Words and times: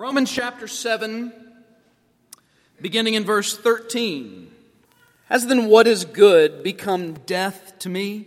Romans 0.00 0.32
chapter 0.32 0.66
7, 0.66 1.30
beginning 2.80 3.12
in 3.12 3.24
verse 3.24 3.54
13. 3.54 4.50
Has 5.26 5.46
then 5.46 5.66
what 5.66 5.86
is 5.86 6.06
good 6.06 6.62
become 6.62 7.12
death 7.26 7.78
to 7.80 7.90
me? 7.90 8.26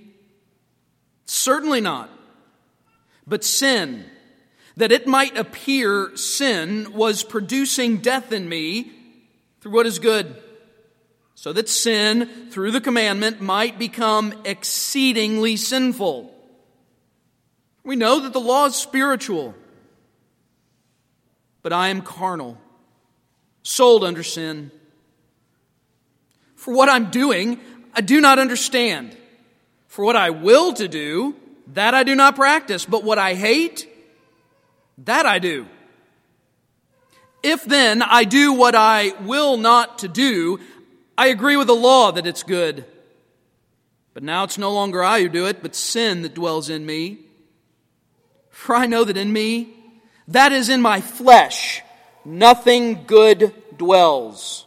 Certainly 1.26 1.82
not. 1.82 2.12
But 3.26 3.44
sin, 3.44 4.06
that 4.78 4.92
it 4.92 5.08
might 5.08 5.36
appear 5.36 6.16
sin, 6.16 6.94
was 6.94 7.24
producing 7.24 7.98
death 7.98 8.32
in 8.32 8.48
me 8.48 8.92
through 9.60 9.72
what 9.72 9.88
is 9.88 9.98
good, 9.98 10.36
so 11.34 11.52
that 11.54 11.70
sin, 11.70 12.52
through 12.52 12.70
the 12.70 12.82
commandment, 12.82 13.42
might 13.42 13.80
become 13.80 14.32
exceedingly 14.46 15.58
sinful. 15.58 16.32
We 17.84 17.96
know 17.96 18.20
that 18.20 18.34
the 18.34 18.40
law 18.40 18.68
is 18.68 18.76
spiritual 18.76 19.56
but 21.64 21.74
I 21.74 21.88
am 21.88 22.02
carnal, 22.02 22.58
sold 23.64 24.04
under 24.04 24.22
sin. 24.22 24.72
For 26.56 26.74
what 26.74 26.90
I'm 26.90 27.10
doing, 27.10 27.60
I 27.94 28.02
do 28.02 28.22
not 28.22 28.38
understand. 28.38 29.18
For 29.88 30.06
what 30.06 30.16
I 30.16 30.30
will 30.30 30.74
to 30.74 30.88
do, 30.88 31.36
that 31.68 31.94
I 31.94 32.04
do 32.04 32.16
not 32.16 32.36
practice. 32.36 32.86
But 32.86 33.04
what 33.04 33.18
I 33.18 33.34
hate, 33.34 33.88
that 35.00 35.26
I 35.26 35.40
do. 35.40 35.66
If 37.42 37.64
then 37.66 38.02
I 38.02 38.24
do 38.24 38.54
what 38.54 38.76
I 38.76 39.14
will 39.22 39.58
not 39.58 40.00
to 40.00 40.08
do, 40.08 40.60
I 41.18 41.28
agree 41.28 41.58
with 41.58 41.68
the 41.68 41.76
law 41.76 42.12
that 42.12 42.28
it's 42.28 42.44
good. 42.44 42.86
But 44.14 44.24
now 44.24 44.44
it's 44.44 44.58
no 44.58 44.72
longer 44.72 45.04
I 45.04 45.22
who 45.22 45.30
do 45.30 45.48
it, 45.48 45.62
but 45.62 45.76
sin 45.76 46.22
that 46.22 46.34
dwells 46.34 46.70
in 46.70 46.86
me. 46.86 47.20
For 48.50 48.76
I 48.76 48.86
know 48.86 49.04
that 49.04 49.18
in 49.18 49.34
me, 49.34 49.83
that 50.28 50.52
is 50.52 50.70
in 50.70 50.82
my 50.82 51.02
flesh. 51.02 51.82
Nothing 52.26 53.04
good 53.06 53.54
dwells. 53.78 54.66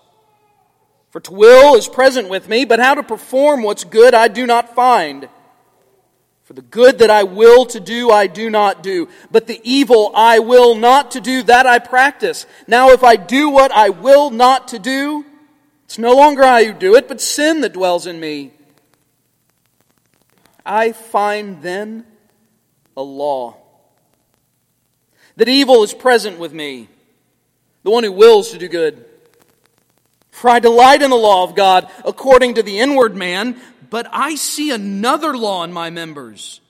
For 1.10 1.20
to 1.20 1.32
will 1.32 1.76
is 1.76 1.88
present 1.88 2.28
with 2.28 2.48
me, 2.48 2.64
but 2.64 2.78
how 2.78 2.94
to 2.94 3.02
perform 3.02 3.62
what's 3.62 3.84
good 3.84 4.12
I 4.12 4.28
do 4.28 4.46
not 4.46 4.74
find. 4.74 5.28
For 6.44 6.52
the 6.52 6.62
good 6.62 6.98
that 6.98 7.10
I 7.10 7.24
will 7.24 7.64
to 7.66 7.80
do, 7.80 8.10
I 8.10 8.26
do 8.26 8.50
not 8.50 8.82
do. 8.82 9.08
But 9.30 9.46
the 9.46 9.60
evil 9.64 10.12
I 10.14 10.38
will 10.38 10.74
not 10.74 11.12
to 11.12 11.20
do, 11.20 11.42
that 11.44 11.66
I 11.66 11.78
practice. 11.78 12.46
Now 12.68 12.90
if 12.90 13.02
I 13.02 13.16
do 13.16 13.50
what 13.50 13.72
I 13.72 13.88
will 13.88 14.30
not 14.30 14.68
to 14.68 14.78
do, 14.78 15.24
it's 15.86 15.98
no 15.98 16.14
longer 16.14 16.44
I 16.44 16.64
who 16.64 16.72
do 16.72 16.94
it, 16.94 17.08
but 17.08 17.20
sin 17.20 17.62
that 17.62 17.72
dwells 17.72 18.06
in 18.06 18.20
me. 18.20 18.52
I 20.64 20.92
find 20.92 21.62
then 21.62 22.04
a 22.96 23.02
law 23.02 23.56
that 25.36 25.48
evil 25.48 25.82
is 25.82 25.92
present 25.92 26.38
with 26.38 26.52
me, 26.52 26.88
the 27.82 27.90
one 27.90 28.04
who 28.04 28.12
wills 28.12 28.50
to 28.50 28.58
do 28.58 28.68
good. 28.68 29.04
For 30.30 30.50
I 30.50 30.58
delight 30.58 31.02
in 31.02 31.10
the 31.10 31.16
law 31.16 31.44
of 31.44 31.54
God 31.54 31.90
according 32.04 32.54
to 32.54 32.62
the 32.62 32.78
inward 32.78 33.16
man, 33.16 33.60
but 33.88 34.06
I 34.12 34.34
see 34.34 34.70
another 34.70 35.36
law 35.36 35.64
in 35.64 35.72
my 35.72 35.90
members, 35.90 36.60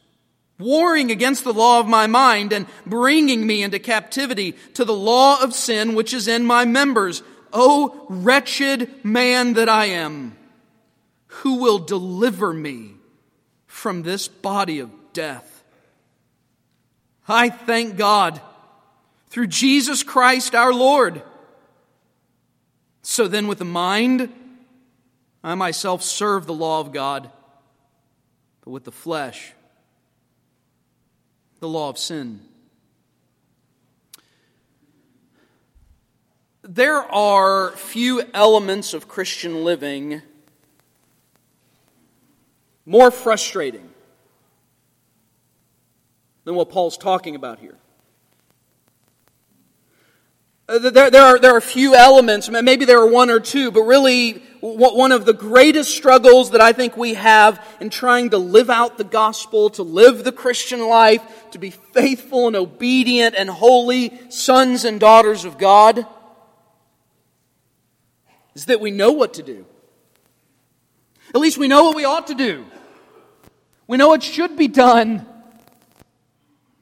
warring 0.58 1.10
against 1.10 1.44
the 1.44 1.52
law 1.52 1.80
of 1.80 1.88
my 1.88 2.06
mind 2.06 2.52
and 2.52 2.66
bringing 2.84 3.46
me 3.46 3.62
into 3.62 3.78
captivity 3.78 4.52
to 4.74 4.84
the 4.84 4.94
law 4.94 5.42
of 5.42 5.54
sin 5.54 5.94
which 5.94 6.12
is 6.12 6.28
in 6.28 6.44
my 6.44 6.64
members. 6.64 7.22
O 7.52 8.06
wretched 8.08 9.04
man 9.04 9.54
that 9.54 9.68
I 9.68 9.86
am, 9.86 10.36
who 11.26 11.56
will 11.56 11.78
deliver 11.78 12.52
me 12.52 12.92
from 13.66 14.02
this 14.02 14.28
body 14.28 14.80
of 14.80 14.90
death? 15.12 15.64
I 17.28 17.48
thank 17.48 17.96
God 17.96 18.40
through 19.28 19.48
Jesus 19.48 20.02
Christ 20.02 20.54
our 20.54 20.72
Lord. 20.72 21.22
So 23.02 23.28
then, 23.28 23.46
with 23.46 23.58
the 23.58 23.64
mind, 23.64 24.32
I 25.44 25.54
myself 25.54 26.02
serve 26.02 26.46
the 26.46 26.54
law 26.54 26.80
of 26.80 26.92
God, 26.92 27.30
but 28.64 28.70
with 28.70 28.84
the 28.84 28.92
flesh, 28.92 29.52
the 31.60 31.68
law 31.68 31.88
of 31.88 31.98
sin. 31.98 32.40
There 36.62 36.96
are 36.96 37.70
few 37.76 38.24
elements 38.34 38.92
of 38.92 39.06
Christian 39.06 39.62
living 39.62 40.20
more 42.84 43.12
frustrating 43.12 43.88
than 46.42 46.56
what 46.56 46.70
Paul's 46.70 46.98
talking 46.98 47.36
about 47.36 47.60
here. 47.60 47.76
Uh, 50.68 50.80
there, 50.80 51.10
there, 51.10 51.22
are, 51.22 51.38
there 51.38 51.54
are 51.54 51.58
a 51.58 51.62
few 51.62 51.94
elements, 51.94 52.48
maybe 52.48 52.84
there 52.84 52.98
are 52.98 53.06
one 53.06 53.30
or 53.30 53.38
two, 53.38 53.70
but 53.70 53.82
really 53.82 54.42
one 54.60 55.12
of 55.12 55.24
the 55.24 55.32
greatest 55.32 55.94
struggles 55.94 56.50
that 56.50 56.60
I 56.60 56.72
think 56.72 56.96
we 56.96 57.14
have 57.14 57.64
in 57.80 57.88
trying 57.88 58.30
to 58.30 58.38
live 58.38 58.68
out 58.68 58.98
the 58.98 59.04
gospel, 59.04 59.70
to 59.70 59.84
live 59.84 60.24
the 60.24 60.32
Christian 60.32 60.88
life, 60.88 61.22
to 61.52 61.58
be 61.58 61.70
faithful 61.70 62.48
and 62.48 62.56
obedient 62.56 63.36
and 63.36 63.48
holy 63.48 64.18
sons 64.28 64.84
and 64.84 64.98
daughters 64.98 65.44
of 65.44 65.56
God, 65.56 66.04
is 68.56 68.66
that 68.66 68.80
we 68.80 68.90
know 68.90 69.12
what 69.12 69.34
to 69.34 69.44
do. 69.44 69.66
At 71.32 71.40
least 71.40 71.58
we 71.58 71.68
know 71.68 71.84
what 71.84 71.94
we 71.94 72.04
ought 72.04 72.26
to 72.26 72.34
do. 72.34 72.64
We 73.86 73.98
know 73.98 74.08
what 74.08 74.24
should 74.24 74.56
be 74.56 74.66
done. 74.66 75.26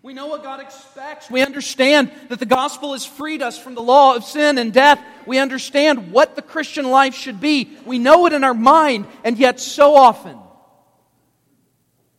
We 0.05 0.13
know 0.13 0.27
what 0.27 0.43
God 0.43 0.61
expects. 0.61 1.31
We 1.31 1.41
understand 1.41 2.13
that 2.29 2.39
the 2.39 2.45
gospel 2.45 2.93
has 2.93 3.07
freed 3.07 3.41
us 3.41 3.59
from 3.59 3.75
the 3.75 3.81
law 3.81 4.15
of 4.15 4.23
sin 4.23 4.59
and 4.59 4.71
death. 4.71 5.03
We 5.27 5.39
understand 5.39 6.13
what 6.13 6.37
the 6.37 6.43
Christian 6.43 6.91
life 6.91 7.15
should 7.15 7.41
be. 7.41 7.75
We 7.87 7.99
know 7.99 8.27
it 8.27 8.35
in 8.35 8.45
our 8.45 8.53
mind, 8.53 9.07
and 9.25 9.39
yet 9.39 9.61
so 9.61 9.97
often 9.97 10.37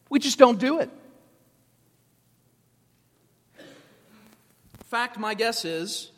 we 0.10 0.18
just 0.18 0.40
don't 0.40 0.60
do 0.60 0.80
it. 0.80 0.90
In 3.60 4.86
fact, 4.88 5.20
my 5.20 5.36
guess 5.36 5.64
is 5.64 6.10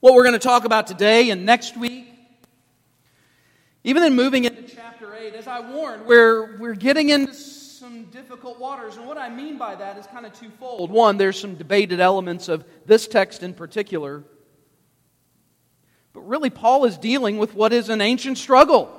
what 0.00 0.14
we're 0.14 0.24
going 0.24 0.32
to 0.32 0.40
talk 0.40 0.64
about 0.64 0.88
today 0.88 1.30
and 1.30 1.46
next 1.46 1.76
week, 1.76 2.12
even 3.84 4.02
in 4.02 4.16
moving 4.16 4.42
into 4.42 4.62
chapter 4.62 5.14
8, 5.14 5.34
as 5.34 5.46
I 5.46 5.60
warned, 5.60 6.04
we're, 6.04 6.56
we're 6.58 6.74
getting 6.74 7.10
into 7.10 7.32
some 7.92 8.04
difficult 8.04 8.58
waters. 8.58 8.96
And 8.96 9.06
what 9.06 9.18
I 9.18 9.28
mean 9.28 9.58
by 9.58 9.74
that 9.74 9.98
is 9.98 10.06
kind 10.06 10.24
of 10.24 10.32
twofold. 10.32 10.90
One, 10.90 11.18
there's 11.18 11.38
some 11.38 11.56
debated 11.56 12.00
elements 12.00 12.48
of 12.48 12.64
this 12.86 13.06
text 13.06 13.42
in 13.42 13.52
particular. 13.52 14.24
But 16.14 16.20
really, 16.22 16.48
Paul 16.48 16.86
is 16.86 16.96
dealing 16.96 17.36
with 17.36 17.54
what 17.54 17.72
is 17.72 17.90
an 17.90 18.00
ancient 18.00 18.38
struggle, 18.38 18.90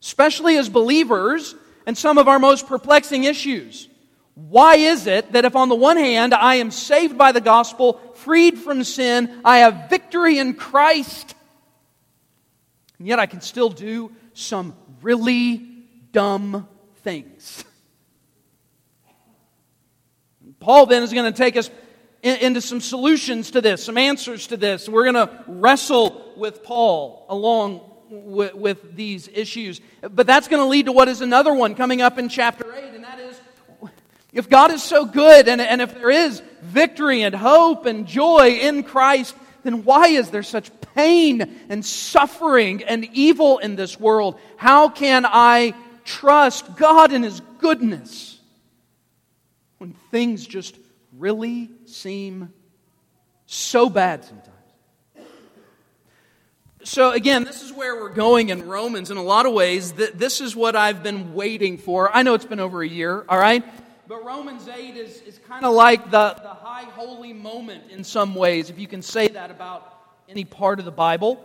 especially 0.00 0.56
as 0.56 0.68
believers, 0.68 1.54
and 1.86 1.96
some 1.96 2.18
of 2.18 2.26
our 2.26 2.40
most 2.40 2.66
perplexing 2.66 3.24
issues. 3.24 3.88
Why 4.34 4.76
is 4.76 5.06
it 5.06 5.32
that 5.32 5.44
if 5.44 5.54
on 5.54 5.68
the 5.68 5.76
one 5.76 5.98
hand 5.98 6.34
I 6.34 6.56
am 6.56 6.72
saved 6.72 7.16
by 7.16 7.30
the 7.30 7.40
gospel, 7.40 8.00
freed 8.14 8.58
from 8.58 8.82
sin, 8.82 9.40
I 9.44 9.58
have 9.58 9.88
victory 9.88 10.38
in 10.38 10.54
Christ, 10.54 11.34
and 12.98 13.06
yet 13.06 13.20
I 13.20 13.26
can 13.26 13.40
still 13.40 13.68
do 13.68 14.10
some 14.34 14.74
really 15.00 15.58
dumb 16.12 16.68
things. 17.02 17.64
Paul 20.60 20.86
then 20.86 21.02
is 21.02 21.12
going 21.12 21.30
to 21.30 21.36
take 21.36 21.56
us 21.56 21.70
in, 22.22 22.36
into 22.36 22.60
some 22.60 22.80
solutions 22.80 23.50
to 23.52 23.60
this, 23.60 23.84
some 23.84 23.98
answers 23.98 24.46
to 24.48 24.56
this. 24.56 24.88
We're 24.88 25.10
going 25.10 25.26
to 25.26 25.44
wrestle 25.46 26.32
with 26.36 26.62
Paul 26.62 27.26
along 27.28 27.80
with, 28.10 28.54
with 28.54 28.94
these 28.94 29.28
issues. 29.28 29.80
But 30.00 30.26
that's 30.26 30.48
going 30.48 30.62
to 30.62 30.68
lead 30.68 30.86
to 30.86 30.92
what 30.92 31.08
is 31.08 31.20
another 31.20 31.52
one 31.52 31.74
coming 31.74 32.00
up 32.02 32.18
in 32.18 32.28
chapter 32.28 32.72
8, 32.72 32.94
and 32.94 33.04
that 33.04 33.18
is 33.18 33.40
if 34.32 34.48
God 34.48 34.70
is 34.70 34.82
so 34.82 35.04
good 35.04 35.46
and, 35.46 35.60
and 35.60 35.82
if 35.82 35.94
there 35.94 36.10
is 36.10 36.42
victory 36.62 37.22
and 37.22 37.34
hope 37.34 37.84
and 37.84 38.06
joy 38.06 38.58
in 38.62 38.82
Christ, 38.82 39.36
then 39.62 39.84
why 39.84 40.08
is 40.08 40.30
there 40.30 40.42
such 40.42 40.70
pain 40.94 41.42
and 41.68 41.84
suffering 41.84 42.82
and 42.82 43.04
evil 43.12 43.58
in 43.58 43.76
this 43.76 44.00
world? 44.00 44.38
How 44.56 44.88
can 44.88 45.26
I 45.26 45.74
trust 46.04 46.76
God 46.76 47.12
in 47.12 47.22
His 47.22 47.40
goodness 47.58 48.38
when 49.78 49.94
things 50.10 50.46
just 50.46 50.78
really 51.18 51.70
seem 51.86 52.52
so 53.46 53.90
bad 53.90 54.24
sometimes. 54.24 54.48
So, 56.84 57.12
again, 57.12 57.44
this 57.44 57.62
is 57.62 57.72
where 57.72 57.94
we're 57.94 58.08
going 58.08 58.48
in 58.48 58.66
Romans 58.66 59.12
in 59.12 59.16
a 59.16 59.22
lot 59.22 59.46
of 59.46 59.52
ways. 59.52 59.92
This 59.92 60.40
is 60.40 60.56
what 60.56 60.74
I've 60.74 61.04
been 61.04 61.32
waiting 61.32 61.78
for. 61.78 62.10
I 62.14 62.24
know 62.24 62.34
it's 62.34 62.44
been 62.44 62.58
over 62.58 62.82
a 62.82 62.88
year, 62.88 63.24
all 63.28 63.38
right? 63.38 63.64
But 64.08 64.24
Romans 64.24 64.66
8 64.66 64.96
is, 64.96 65.20
is 65.22 65.38
kind 65.46 65.64
of 65.64 65.74
like 65.74 66.10
the, 66.10 66.34
the 66.42 66.48
high 66.48 66.82
holy 66.82 67.32
moment 67.32 67.84
in 67.90 68.02
some 68.02 68.34
ways, 68.34 68.68
if 68.68 68.80
you 68.80 68.88
can 68.88 69.00
say 69.00 69.28
that 69.28 69.52
about 69.52 69.96
any 70.28 70.44
part 70.44 70.80
of 70.80 70.84
the 70.84 70.90
Bible. 70.90 71.40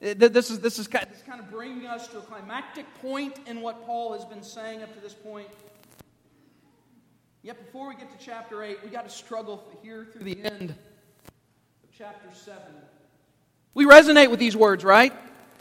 This 0.00 0.50
is, 0.50 0.60
this, 0.60 0.78
is, 0.78 0.88
kind 0.88 1.06
of 1.38 1.50
bringing 1.50 1.86
us 1.86 2.08
to 2.08 2.18
a 2.18 2.22
climactic 2.22 2.86
point 3.02 3.38
in 3.46 3.60
what 3.60 3.84
Paul 3.84 4.14
has 4.14 4.24
been 4.24 4.42
saying 4.42 4.82
up 4.82 4.94
to 4.94 5.00
this 5.00 5.12
point. 5.12 5.48
Yet 7.42 7.62
before 7.62 7.88
we 7.90 7.96
get 7.96 8.10
to 8.10 8.24
chapter 8.24 8.62
8, 8.62 8.78
we 8.82 8.88
got 8.88 9.04
to 9.04 9.14
struggle 9.14 9.62
here 9.82 10.06
through 10.10 10.24
the 10.24 10.42
end. 10.42 10.70
Of 10.70 10.76
chapter 11.96 12.28
7. 12.34 12.58
We 13.74 13.84
resonate 13.84 14.30
with 14.30 14.40
these 14.40 14.56
words, 14.56 14.84
right? 14.84 15.12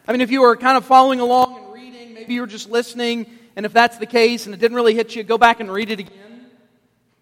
I 0.07 0.12
mean, 0.13 0.21
if 0.21 0.31
you 0.31 0.42
were 0.42 0.56
kind 0.56 0.77
of 0.77 0.85
following 0.85 1.19
along 1.19 1.57
and 1.57 1.74
reading, 1.74 2.13
maybe 2.13 2.33
you 2.33 2.42
were 2.42 2.47
just 2.47 2.69
listening, 2.69 3.27
and 3.57 3.65
if 3.65 3.74
that's 3.74 3.97
the 3.97 4.06
case 4.06 4.45
and 4.45 4.56
it 4.56 4.59
didn't 4.59 4.75
really 4.75 4.95
hit 4.95 5.18
you, 5.18 5.24
go 5.24 5.38
back 5.38 5.59
and 5.59 5.69
read 5.69 5.89
it 5.89 6.00
again. 6.00 6.45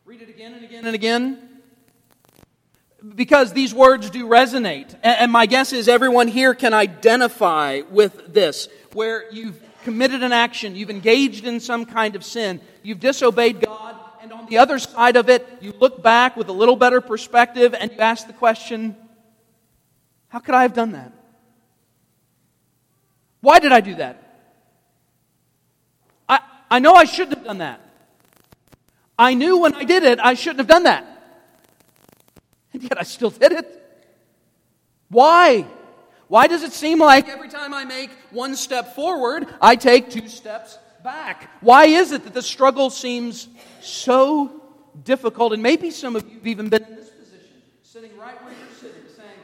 Read 0.05 0.21
it 0.21 0.29
again 0.29 0.53
and 0.53 0.63
again 0.63 0.85
and 0.85 0.95
again. 0.95 1.46
Because 3.15 3.54
these 3.54 3.74
words 3.74 4.09
do 4.09 4.27
resonate. 4.27 4.95
And 5.04 5.31
my 5.31 5.45
guess 5.45 5.74
is 5.74 5.88
everyone 5.88 6.27
here 6.27 6.54
can 6.54 6.74
identify 6.74 7.81
with 7.89 8.33
this, 8.33 8.69
where 8.94 9.31
you've 9.31 9.62
committed 9.83 10.24
an 10.24 10.33
action, 10.33 10.75
you've 10.75 10.89
engaged 10.89 11.45
in 11.45 11.59
some 11.59 11.86
kind 11.86 12.15
of 12.15 12.24
sin, 12.24 12.59
you've 12.83 13.00
disobeyed 13.00 13.62
God, 13.62 13.95
and 14.21 14.33
on 14.33 14.45
the 14.48 14.57
other 14.57 14.80
side 14.80 15.15
of 15.15 15.30
it, 15.30 15.48
you 15.62 15.74
look 15.80 16.04
back 16.04 16.36
with 16.36 16.50
a 16.50 16.51
little 16.51 16.75
better 16.75 17.00
perspective 17.00 17.74
and 17.74 17.92
you 17.92 17.98
ask 18.00 18.27
the 18.27 18.33
question, 18.33 18.95
How 20.27 20.39
could 20.39 20.56
I 20.56 20.63
have 20.63 20.74
done 20.74 20.92
that? 20.92 21.13
Why 23.39 23.59
did 23.59 23.71
I 23.71 23.80
do 23.80 23.95
that? 23.95 24.24
I, 26.27 26.39
I 26.69 26.80
know 26.80 26.94
I 26.94 27.06
shouldn't 27.06 27.38
have 27.38 27.45
done 27.45 27.59
that. 27.59 27.80
I 29.18 29.33
knew 29.33 29.59
when 29.59 29.74
I 29.74 29.83
did 29.83 30.04
it, 30.04 30.19
I 30.19 30.33
shouldn't 30.33 30.59
have 30.59 30.68
done 30.68 30.83
that. 30.83 31.16
And 32.77 32.83
yet 32.91 33.00
I 33.00 33.03
still 33.03 33.31
did 33.31 33.51
it. 33.53 33.83
Why? 35.09 35.65
Why 36.27 36.45
does 36.45 36.62
it 36.62 36.74
seem 36.74 37.00
like 37.00 37.27
every 37.27 37.50
time 37.50 37.74
I 37.74 37.85
make 37.85 38.12
one 38.29 38.56
step 38.56 38.94
forward, 38.94 39.47
I 39.59 39.75
take 39.75 40.12
two 40.12 40.27
steps 40.27 40.77
back? 41.03 41.50
Why 41.62 41.85
is 41.85 42.12
it 42.12 42.24
that 42.25 42.35
the 42.35 42.41
struggle 42.44 42.91
seems 42.91 43.47
so 43.81 44.62
difficult? 45.03 45.53
And 45.53 45.63
maybe 45.63 45.89
some 45.89 46.15
of 46.15 46.27
you 46.27 46.35
have 46.35 46.47
even 46.47 46.69
been 46.69 46.83
in 46.83 46.95
this 46.95 47.09
position, 47.09 47.47
sitting 47.81 48.15
right 48.15 48.39
where 48.44 48.53
you're 48.53 48.77
sitting, 48.77 49.09
saying, 49.15 49.39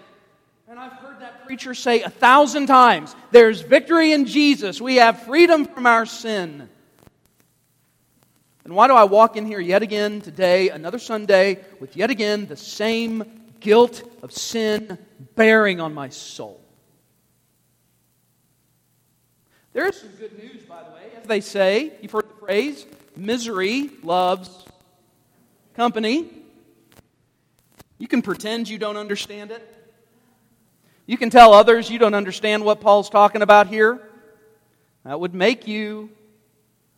and 0.68 0.77
I've 0.77 0.91
heard 0.94 1.19
that 1.21 1.45
preacher 1.47 1.74
say 1.74 2.03
a 2.03 2.09
thousand 2.09 2.68
times 2.68 3.15
there's 3.31 3.62
victory 3.62 4.12
in 4.12 4.25
Jesus, 4.25 4.79
we 4.79 4.97
have 4.97 5.24
freedom 5.24 5.65
from 5.65 5.88
our 5.88 6.06
sin. 6.06 6.69
And 8.65 8.75
why 8.75 8.88
do 8.88 8.94
I 8.94 9.04
walk 9.04 9.36
in 9.36 9.45
here 9.45 9.60
yet 9.60 9.83
again 9.83 10.21
today, 10.21 10.69
another 10.69 11.00
Sunday, 11.00 11.60
with 11.80 11.98
yet 11.98 12.10
again 12.10 12.45
the 12.45 12.56
same 12.56 13.24
guilt 13.60 14.04
of 14.21 14.31
sin 14.31 14.98
bearing 15.36 15.81
on 15.81 15.94
my 15.94 16.10
soul? 16.10 16.62
There 19.74 19.88
is 19.88 20.00
some 20.00 20.10
good 20.19 20.38
news, 20.38 20.63
by 20.63 20.83
the 20.83 20.92
way. 20.92 21.04
As 21.19 21.27
they 21.27 21.42
say, 21.42 21.94
you've 22.01 22.12
heard 22.12 22.30
the 22.30 22.45
phrase, 22.45 22.86
misery 23.18 23.89
loves 24.04 24.50
company. 25.74 26.30
You 27.98 28.07
can 28.07 28.21
pretend 28.21 28.69
you 28.69 28.77
don't 28.77 28.98
understand 28.98 29.51
it. 29.51 29.68
You 31.06 31.18
can 31.18 31.30
tell 31.30 31.54
others 31.54 31.89
you 31.89 32.00
don't 32.00 32.13
understand 32.13 32.63
what 32.63 32.80
Paul's 32.80 33.10
talking 33.10 33.42
about 33.42 33.68
here. 33.68 34.00
That 35.04 35.19
would 35.19 35.33
make 35.33 35.68
you 35.68 36.12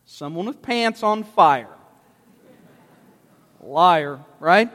someone 0.06 0.46
with 0.46 0.62
pants 0.62 1.02
on 1.02 1.24
fire. 1.24 1.68
Liar, 3.60 4.20
right? 4.40 4.70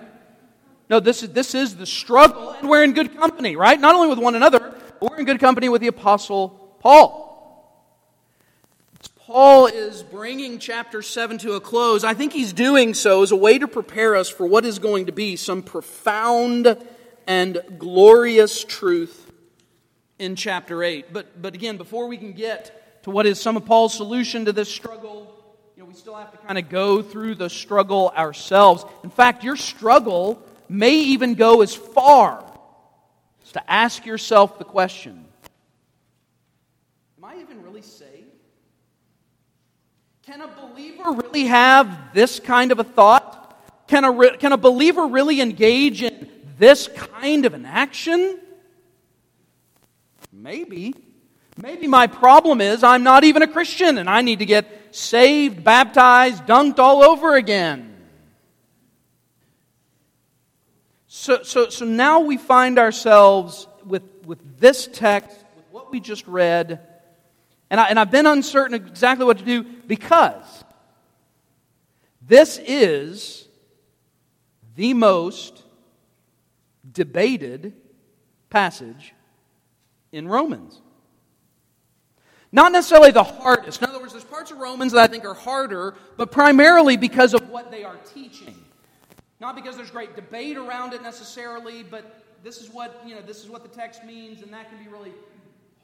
No, 0.90 1.00
this 1.00 1.24
is, 1.24 1.30
this 1.30 1.56
is 1.56 1.78
the 1.78 1.86
struggle, 1.86 2.52
and 2.52 2.70
we're 2.70 2.84
in 2.84 2.94
good 2.94 3.16
company, 3.16 3.56
right? 3.56 3.80
Not 3.80 3.96
only 3.96 4.10
with 4.10 4.20
one 4.20 4.36
another, 4.36 4.60
but 5.00 5.10
we're 5.10 5.18
in 5.20 5.26
good 5.26 5.40
company 5.40 5.70
with 5.70 5.82
the 5.82 5.88
Apostle 5.88 6.76
Paul. 6.80 7.30
Paul 9.16 9.68
is 9.68 10.04
bringing 10.04 10.60
chapter 10.60 11.02
7 11.02 11.38
to 11.40 11.54
a 11.54 11.62
close, 11.62 12.04
I 12.04 12.14
think 12.14 12.34
he's 12.34 12.52
doing 12.52 12.94
so 12.94 13.24
as 13.24 13.32
a 13.32 13.36
way 13.38 13.58
to 13.58 13.68
prepare 13.68 14.18
us 14.18 14.28
for 14.28 14.46
what 14.46 14.66
is 14.66 14.78
going 14.80 15.06
to 15.06 15.14
be 15.14 15.38
some 15.38 15.64
profound 15.64 16.78
and 17.26 17.62
glorious 17.78 18.66
truth 18.66 19.32
in 20.20 20.36
chapter 20.36 20.84
8. 20.84 21.14
But, 21.14 21.42
but 21.42 21.56
again, 21.56 21.78
before 21.78 22.08
we 22.08 22.18
can 22.18 22.34
get 22.34 22.81
to 23.04 23.12
what 23.12 23.26
is 23.26 23.40
some 23.40 23.58
of 23.58 23.66
Paul's 23.66 23.94
solution 23.94 24.46
to 24.46 24.54
this 24.54 24.70
struggle, 24.70 25.34
you 25.76 25.84
know, 25.84 25.90
we 25.90 25.96
still 25.96 26.16
have 26.16 26.32
to 26.32 26.38
kind 26.38 26.58
of 26.58 26.70
go 26.70 27.02
through 27.02 27.36
the 27.36 27.50
struggle 27.50 28.12
ourselves. 28.16 28.86
In 29.04 29.10
fact, 29.10 29.44
your 29.44 29.56
struggle 29.56 30.42
may 30.70 30.94
even 30.94 31.36
go 31.36 31.62
as 31.62 31.76
far 31.76 32.44
as 33.44 33.52
to 33.54 33.72
ask 33.72 34.06
yourself 34.06 34.58
the 34.58 34.66
question 34.66 35.26
Am 37.18 37.26
I 37.26 37.40
even 37.40 37.64
really 37.64 37.82
saved? 37.82 38.12
Can 40.24 40.42
a 40.42 40.48
believer 40.48 41.12
really 41.12 41.46
have 41.46 42.14
this 42.14 42.40
kind 42.40 42.72
of 42.72 42.80
a 42.80 42.84
thought? 42.84 43.38
Can 43.88 44.06
a, 44.06 44.12
re- 44.12 44.38
can 44.38 44.54
a 44.54 44.58
believer 44.58 45.08
really 45.08 45.42
engage 45.42 46.04
in 46.04 46.30
this 46.58 46.88
kind 46.88 47.46
of 47.46 47.54
an 47.54 47.66
action? 47.66 48.40
Maybe. 50.32 50.96
Maybe 51.62 51.86
my 51.86 52.08
problem 52.08 52.60
is 52.60 52.84
I'm 52.84 53.04
not 53.04 53.24
even 53.24 53.44
a 53.44 53.48
Christian 53.48 53.98
and 53.98 54.10
I 54.10 54.22
need 54.22 54.40
to 54.40 54.46
get 54.46 54.96
saved, 54.96 55.64
baptized, 55.64 56.46
dunked 56.46 56.80
all 56.80 57.04
over 57.04 57.36
again. 57.36 57.96
So, 61.08 61.44
so, 61.44 61.70
so 61.70 61.86
now 61.86 62.22
we 62.22 62.38
find 62.38 62.80
ourselves 62.80 63.68
with, 63.86 64.04
with 64.26 64.60
this 64.60 64.88
text, 64.92 65.38
with 65.56 65.66
what 65.72 65.92
we 65.92 66.00
just 66.00 66.26
read, 66.26 66.80
and, 67.70 67.80
I, 67.80 67.88
and 67.90 68.00
I've 68.00 68.12
been 68.12 68.26
uncertain 68.26 68.74
exactly 68.74 69.26
what 69.26 69.38
to 69.38 69.46
do 69.46 69.64
because 69.64 70.64
this 72.22 72.60
is 72.66 73.48
the 74.76 74.94
most 74.94 75.64
debated 76.92 77.74
passage 78.50 79.14
in 80.12 80.28
Romans. 80.28 80.82
Not 82.52 82.72
necessarily 82.72 83.12
the 83.12 83.24
hardest. 83.24 83.82
In 83.82 83.90
other 83.90 84.00
words, 84.00 84.12
there's 84.12 84.26
parts 84.26 84.52
of 84.52 84.58
Romans 84.58 84.92
that 84.92 85.02
I 85.02 85.08
think 85.08 85.24
are 85.24 85.34
harder, 85.34 85.96
but 86.18 86.32
primarily 86.32 86.98
because 86.98 87.34
of 87.34 87.50
what 87.50 87.72
they 87.72 87.84
are 87.84 87.98
teaching. 88.14 88.56
Not 89.40 89.56
because 89.56 89.78
there's 89.78 89.92
great 89.92 90.16
debate 90.16 90.58
around 90.58 90.94
it 90.94 91.02
necessarily, 91.02 91.84
but 91.84 92.24
this 92.44 92.60
is 92.60 92.70
what, 92.70 93.02
you 93.06 93.16
know, 93.16 93.22
this 93.22 93.44
is 93.44 93.50
what 93.50 93.64
the 93.64 93.70
text 93.70 94.04
means, 94.04 94.42
and 94.42 94.54
that 94.54 94.70
can 94.70 94.84
be 94.84 94.90
really 94.90 95.14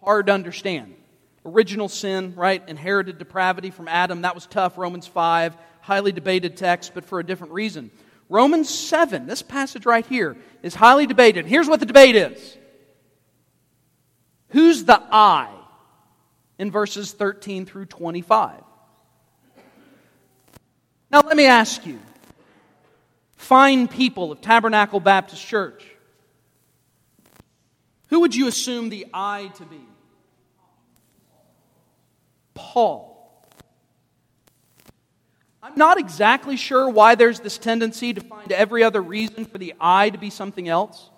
hard 0.03 0.27
to 0.27 0.33
understand 0.33 0.93
original 1.45 1.87
sin, 1.87 2.33
right? 2.35 2.67
Inherited 2.67 3.17
depravity 3.17 3.71
from 3.71 3.87
Adam. 3.87 4.21
That 4.21 4.35
was 4.35 4.45
tough. 4.45 4.77
Romans 4.77 5.07
5, 5.07 5.55
highly 5.81 6.11
debated 6.11 6.57
text, 6.57 6.93
but 6.93 7.05
for 7.05 7.19
a 7.19 7.25
different 7.25 7.53
reason. 7.53 7.89
Romans 8.29 8.69
7, 8.69 9.25
this 9.25 9.41
passage 9.41 9.85
right 9.85 10.05
here, 10.05 10.35
is 10.61 10.75
highly 10.75 11.07
debated. 11.07 11.45
Here's 11.45 11.67
what 11.67 11.79
the 11.79 11.85
debate 11.85 12.15
is 12.15 12.57
Who's 14.49 14.83
the 14.83 15.01
I 15.11 15.56
in 16.57 16.71
verses 16.71 17.11
13 17.11 17.65
through 17.65 17.85
25? 17.85 18.61
Now, 21.09 21.21
let 21.25 21.37
me 21.37 21.45
ask 21.45 21.85
you 21.85 21.99
fine 23.35 23.87
people 23.87 24.31
of 24.31 24.41
Tabernacle 24.41 24.99
Baptist 24.99 25.45
Church, 25.45 25.85
who 28.07 28.21
would 28.21 28.35
you 28.35 28.47
assume 28.47 28.89
the 28.89 29.07
I 29.13 29.47
to 29.55 29.65
be? 29.65 29.81
Paul. 32.53 33.13
I'm 35.61 35.75
not 35.75 35.99
exactly 35.99 36.55
sure 36.55 36.89
why 36.89 37.15
there's 37.15 37.39
this 37.39 37.57
tendency 37.57 38.13
to 38.13 38.21
find 38.21 38.51
every 38.51 38.83
other 38.83 39.01
reason 39.01 39.45
for 39.45 39.57
the 39.57 39.73
I 39.79 40.09
to 40.09 40.17
be 40.17 40.29
something 40.29 40.67
else. 40.67 41.09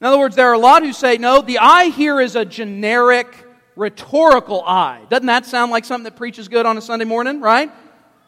In 0.00 0.06
other 0.06 0.18
words, 0.18 0.36
there 0.36 0.48
are 0.50 0.54
a 0.54 0.58
lot 0.58 0.82
who 0.82 0.92
say, 0.92 1.16
no, 1.16 1.40
the 1.40 1.58
I 1.58 1.86
here 1.86 2.20
is 2.20 2.36
a 2.36 2.44
generic 2.44 3.26
rhetorical 3.76 4.62
I. 4.64 5.02
Doesn't 5.08 5.26
that 5.26 5.46
sound 5.46 5.70
like 5.70 5.84
something 5.84 6.04
that 6.04 6.16
preaches 6.16 6.48
good 6.48 6.66
on 6.66 6.76
a 6.76 6.80
Sunday 6.80 7.04
morning, 7.04 7.40
right? 7.40 7.70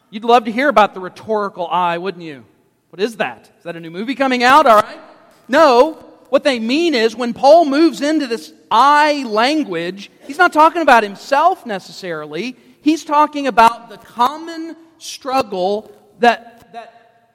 You'd 0.09 0.23
love 0.23 0.45
to 0.45 0.51
hear 0.51 0.69
about 0.69 0.93
the 0.93 0.99
rhetorical 0.99 1.67
I, 1.67 1.97
wouldn't 1.97 2.23
you? 2.23 2.45
What 2.89 3.01
is 3.01 3.17
that? 3.17 3.51
Is 3.57 3.63
that 3.63 3.75
a 3.75 3.79
new 3.79 3.91
movie 3.91 4.15
coming 4.15 4.43
out? 4.43 4.65
All 4.65 4.81
right. 4.81 4.99
No, 5.47 5.93
what 6.29 6.43
they 6.43 6.59
mean 6.59 6.93
is 6.93 7.15
when 7.15 7.33
Paul 7.33 7.65
moves 7.65 8.01
into 8.01 8.27
this 8.27 8.53
I 8.71 9.23
language, 9.23 10.09
he's 10.25 10.37
not 10.37 10.53
talking 10.53 10.81
about 10.81 11.03
himself 11.03 11.65
necessarily. 11.65 12.55
He's 12.81 13.03
talking 13.03 13.47
about 13.47 13.89
the 13.89 13.97
common 13.97 14.75
struggle 14.97 15.91
that, 16.19 16.73
that 16.73 17.33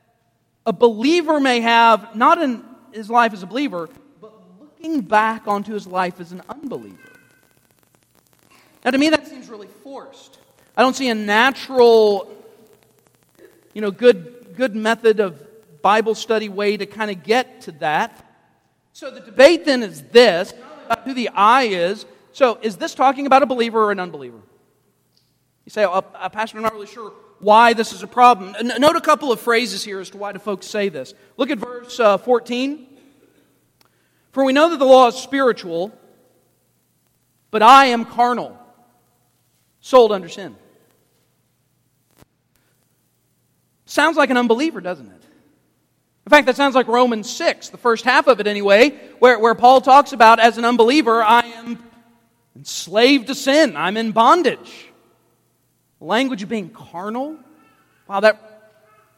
a 0.66 0.73
believer 0.73 1.40
may 1.40 1.61
have, 1.61 2.14
not 2.14 2.40
in 2.40 2.64
his 2.92 3.11
life 3.11 3.33
as 3.33 3.42
a 3.42 3.47
believer, 3.47 3.88
but 4.21 4.33
looking 4.61 5.00
back 5.00 5.47
onto 5.47 5.73
his 5.73 5.87
life 5.87 6.21
as 6.21 6.33
an 6.33 6.42
unbeliever. 6.49 7.12
Now, 8.85 8.91
to 8.91 8.99
me, 8.99 9.11
that 9.11 9.27
seems 9.27 9.49
really 9.49 9.69
forced. 9.83 10.39
I 10.77 10.83
don't 10.83 10.97
see 10.97 11.09
a 11.09 11.15
natural, 11.15 12.35
you 13.75 13.81
know, 13.81 13.91
good, 13.91 14.55
good 14.57 14.75
method 14.75 15.21
of 15.21 15.43
Bible 15.83 16.15
study 16.15 16.49
way 16.49 16.77
to 16.77 16.87
kind 16.87 17.11
of 17.11 17.23
get 17.23 17.62
to 17.62 17.73
that. 17.73 18.27
So 18.93 19.11
the 19.11 19.21
debate 19.21 19.65
then 19.65 19.83
is 19.83 20.03
this 20.03 20.53
about 20.87 21.05
who 21.05 21.15
the 21.15 21.29
I 21.31 21.65
is. 21.65 22.07
So 22.33 22.59
is 22.62 22.77
this 22.77 22.95
talking 22.95 23.27
about 23.27 23.43
a 23.43 23.47
believer 23.47 23.85
or 23.85 23.93
an 23.93 24.01
unbeliever? 24.01 24.39
You 25.65 25.71
say, 25.71 25.85
oh, 25.85 26.05
uh, 26.15 26.29
Pastor, 26.29 26.57
I'm 26.57 26.62
not 26.62 26.73
really 26.73 26.87
sure 26.87 27.12
why 27.39 27.73
this 27.73 27.93
is 27.93 28.03
a 28.03 28.07
problem. 28.07 28.55
Note 28.79 28.97
a 28.97 29.01
couple 29.01 29.33
of 29.33 29.41
phrases 29.41 29.85
here 29.85 30.01
as 30.01 30.11
to 30.11 30.17
why 30.17 30.33
do 30.33 30.39
folks 30.39 30.67
say 30.67 30.89
this. 30.89 31.15
Look 31.37 31.51
at 31.51 31.59
verse 31.59 31.99
uh, 31.99 32.19
14. 32.19 32.87
For 34.33 34.45
we 34.45 34.53
know 34.53 34.71
that 34.71 34.79
the 34.79 34.87
law 34.87 35.09
is 35.09 35.17
spiritual, 35.17 35.93
but 37.51 37.62
I 37.62 37.87
am 37.87 38.05
carnal, 38.05 38.59
sold 39.83 40.12
under 40.12 40.31
sin. 40.31 40.57
Sounds 43.85 44.17
like 44.17 44.31
an 44.31 44.39
unbeliever, 44.39 44.81
doesn't 44.81 45.07
it? 45.07 45.23
In 46.25 46.31
fact, 46.31 46.47
that 46.47 46.57
sounds 46.57 46.75
like 46.75 46.87
Romans 46.87 47.29
6, 47.29 47.69
the 47.69 47.77
first 47.77 48.05
half 48.05 48.29
of 48.29 48.41
it 48.41 48.47
anyway, 48.47 48.91
where, 49.19 49.39
where 49.39 49.55
Paul 49.55 49.83
talks 49.83 50.12
about 50.12 50.39
as 50.39 50.57
an 50.57 50.65
unbeliever, 50.65 51.23
I 51.23 51.41
am 51.41 51.83
enslaved 52.57 53.27
to 53.27 53.35
sin, 53.35 53.77
I'm 53.77 53.97
in 53.97 54.12
bondage. 54.12 54.89
The 55.99 56.07
language 56.07 56.43
of 56.43 56.49
being 56.49 56.71
carnal. 56.71 57.37
Wow, 58.07 58.21
that 58.21 58.71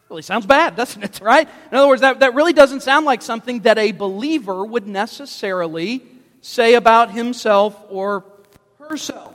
really 0.08 0.22
sounds 0.22 0.46
bad, 0.46 0.76
doesn't 0.76 1.02
it? 1.02 1.20
Right? 1.20 1.46
In 1.70 1.76
other 1.76 1.88
words, 1.88 2.00
that, 2.00 2.20
that 2.20 2.34
really 2.34 2.54
doesn't 2.54 2.80
sound 2.80 3.04
like 3.04 3.20
something 3.20 3.60
that 3.60 3.78
a 3.78 3.92
believer 3.92 4.64
would 4.64 4.86
necessarily 4.86 6.02
say 6.40 6.74
about 6.74 7.10
himself 7.10 7.78
or 7.90 8.24
herself. 8.78 9.33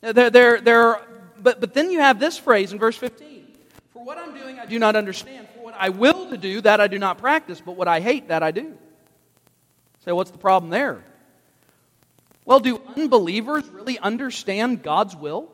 There, 0.00 0.30
there, 0.30 0.60
there, 0.60 1.00
but, 1.38 1.60
but 1.60 1.74
then 1.74 1.90
you 1.90 2.00
have 2.00 2.20
this 2.20 2.38
phrase 2.38 2.72
in 2.72 2.78
verse 2.78 2.96
15 2.96 3.46
For 3.92 4.04
what 4.04 4.18
I'm 4.18 4.34
doing, 4.34 4.58
I 4.58 4.66
do 4.66 4.78
not 4.78 4.96
understand. 4.96 5.48
For 5.54 5.64
what 5.64 5.74
I 5.78 5.88
will 5.88 6.30
to 6.30 6.36
do, 6.36 6.60
that 6.60 6.80
I 6.80 6.86
do 6.86 6.98
not 6.98 7.18
practice. 7.18 7.60
But 7.64 7.76
what 7.76 7.88
I 7.88 8.00
hate, 8.00 8.28
that 8.28 8.42
I 8.42 8.50
do. 8.50 8.76
So, 10.04 10.14
what's 10.14 10.30
the 10.30 10.38
problem 10.38 10.70
there? 10.70 11.04
Well, 12.44 12.60
do 12.60 12.80
unbelievers 12.96 13.68
really 13.68 13.98
understand 13.98 14.82
God's 14.82 15.14
will? 15.14 15.50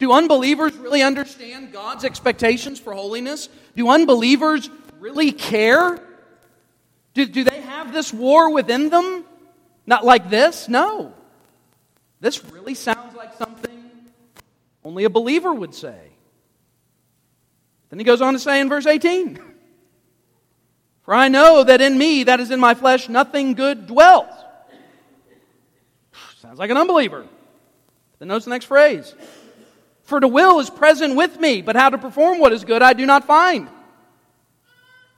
Do 0.00 0.12
unbelievers 0.12 0.74
really 0.76 1.02
understand 1.02 1.72
God's 1.72 2.04
expectations 2.04 2.80
for 2.80 2.94
holiness? 2.94 3.48
Do 3.76 3.88
unbelievers 3.88 4.68
really 4.98 5.30
care? 5.30 6.00
Do, 7.14 7.26
do 7.26 7.44
they 7.44 7.60
have 7.60 7.92
this 7.92 8.12
war 8.12 8.52
within 8.52 8.88
them? 8.88 9.24
Not 9.86 10.04
like 10.04 10.30
this? 10.30 10.68
No. 10.68 11.12
This 12.20 12.44
really 12.46 12.74
sounds 12.74 12.99
only 14.84 15.04
a 15.04 15.10
believer 15.10 15.52
would 15.52 15.74
say. 15.74 15.98
Then 17.90 17.98
he 17.98 18.04
goes 18.04 18.20
on 18.20 18.34
to 18.34 18.38
say 18.38 18.60
in 18.60 18.68
verse 18.68 18.86
18 18.86 19.40
For 21.02 21.14
I 21.14 21.28
know 21.28 21.64
that 21.64 21.80
in 21.80 21.98
me, 21.98 22.24
that 22.24 22.40
is 22.40 22.50
in 22.50 22.60
my 22.60 22.74
flesh, 22.74 23.08
nothing 23.08 23.54
good 23.54 23.86
dwells. 23.86 24.32
Sounds 26.38 26.58
like 26.58 26.70
an 26.70 26.76
unbeliever. 26.76 27.26
Then 28.18 28.28
notice 28.28 28.44
the 28.44 28.50
next 28.50 28.66
phrase 28.66 29.14
for 30.10 30.18
the 30.18 30.26
will 30.26 30.58
is 30.58 30.68
present 30.68 31.14
with 31.14 31.38
me, 31.38 31.62
but 31.62 31.76
how 31.76 31.88
to 31.88 31.96
perform 31.96 32.40
what 32.40 32.52
is 32.52 32.64
good 32.64 32.82
I 32.82 32.94
do 32.94 33.06
not 33.06 33.28
find. 33.28 33.68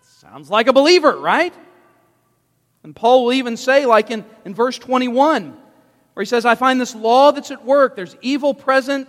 Sounds 0.03 0.51
like 0.51 0.67
a 0.67 0.73
believer, 0.75 1.17
right? 1.17 1.55
And 2.85 2.95
Paul 2.95 3.25
will 3.25 3.33
even 3.33 3.57
say, 3.57 3.87
like 3.87 4.11
in, 4.11 4.23
in 4.45 4.55
verse 4.55 4.79
21, 4.79 5.57
where 6.13 6.23
he 6.23 6.27
says, 6.27 6.45
I 6.45 6.57
find 6.57 6.79
this 6.79 6.95
law 6.95 7.33
that's 7.33 7.51
at 7.51 7.65
work. 7.65 7.97
There's 7.97 8.17
evil 8.21 8.53
present, 8.53 9.09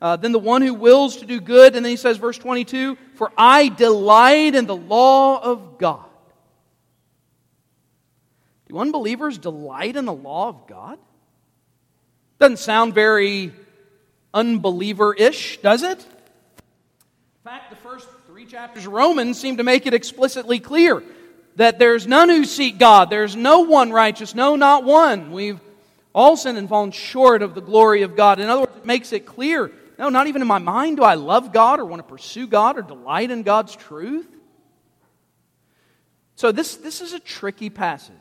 uh, 0.00 0.16
then 0.16 0.32
the 0.32 0.38
one 0.38 0.62
who 0.62 0.74
wills 0.74 1.16
to 1.16 1.26
do 1.26 1.40
good. 1.40 1.74
And 1.74 1.84
then 1.84 1.90
he 1.90 1.96
says, 1.96 2.16
verse 2.16 2.38
22, 2.38 2.96
For 3.14 3.32
I 3.36 3.68
delight 3.68 4.54
in 4.54 4.66
the 4.66 4.76
law 4.76 5.42
of 5.42 5.78
God. 5.78 6.04
Do 8.68 8.78
unbelievers 8.78 9.38
delight 9.38 9.96
in 9.96 10.04
the 10.04 10.12
law 10.12 10.48
of 10.48 10.66
God? 10.66 10.98
Doesn't 12.38 12.58
sound 12.58 12.94
very 12.94 13.52
unbeliever 14.32 15.14
ish, 15.14 15.60
does 15.62 15.82
it? 15.82 15.98
In 15.98 17.44
fact, 17.44 17.70
the 17.70 17.76
first 17.76 18.06
three 18.26 18.44
chapters 18.44 18.86
of 18.86 18.92
Romans 18.92 19.40
seem 19.40 19.56
to 19.56 19.64
make 19.64 19.86
it 19.86 19.94
explicitly 19.94 20.60
clear 20.60 21.02
that 21.56 21.80
there's 21.80 22.06
none 22.06 22.28
who 22.28 22.44
seek 22.44 22.78
God. 22.78 23.10
There's 23.10 23.34
no 23.34 23.60
one 23.60 23.90
righteous, 23.90 24.34
no, 24.34 24.54
not 24.54 24.84
one. 24.84 25.32
We've 25.32 25.58
all 26.14 26.36
sinned 26.36 26.58
and 26.58 26.68
fallen 26.68 26.92
short 26.92 27.42
of 27.42 27.54
the 27.54 27.60
glory 27.60 28.02
of 28.02 28.14
God. 28.14 28.38
In 28.38 28.48
other 28.48 28.60
words, 28.60 28.76
it 28.76 28.86
makes 28.86 29.12
it 29.12 29.26
clear 29.26 29.72
no, 29.98 30.08
not 30.08 30.28
even 30.28 30.42
in 30.42 30.48
my 30.48 30.58
mind 30.58 30.98
do 30.98 31.02
I 31.02 31.14
love 31.14 31.52
God 31.52 31.80
or 31.80 31.84
want 31.84 32.00
to 32.00 32.08
pursue 32.08 32.46
God 32.46 32.78
or 32.78 32.82
delight 32.82 33.30
in 33.30 33.42
God's 33.42 33.74
truth. 33.74 34.28
So, 36.36 36.52
this, 36.52 36.76
this 36.76 37.00
is 37.00 37.14
a 37.14 37.18
tricky 37.18 37.68
passage. 37.68 38.14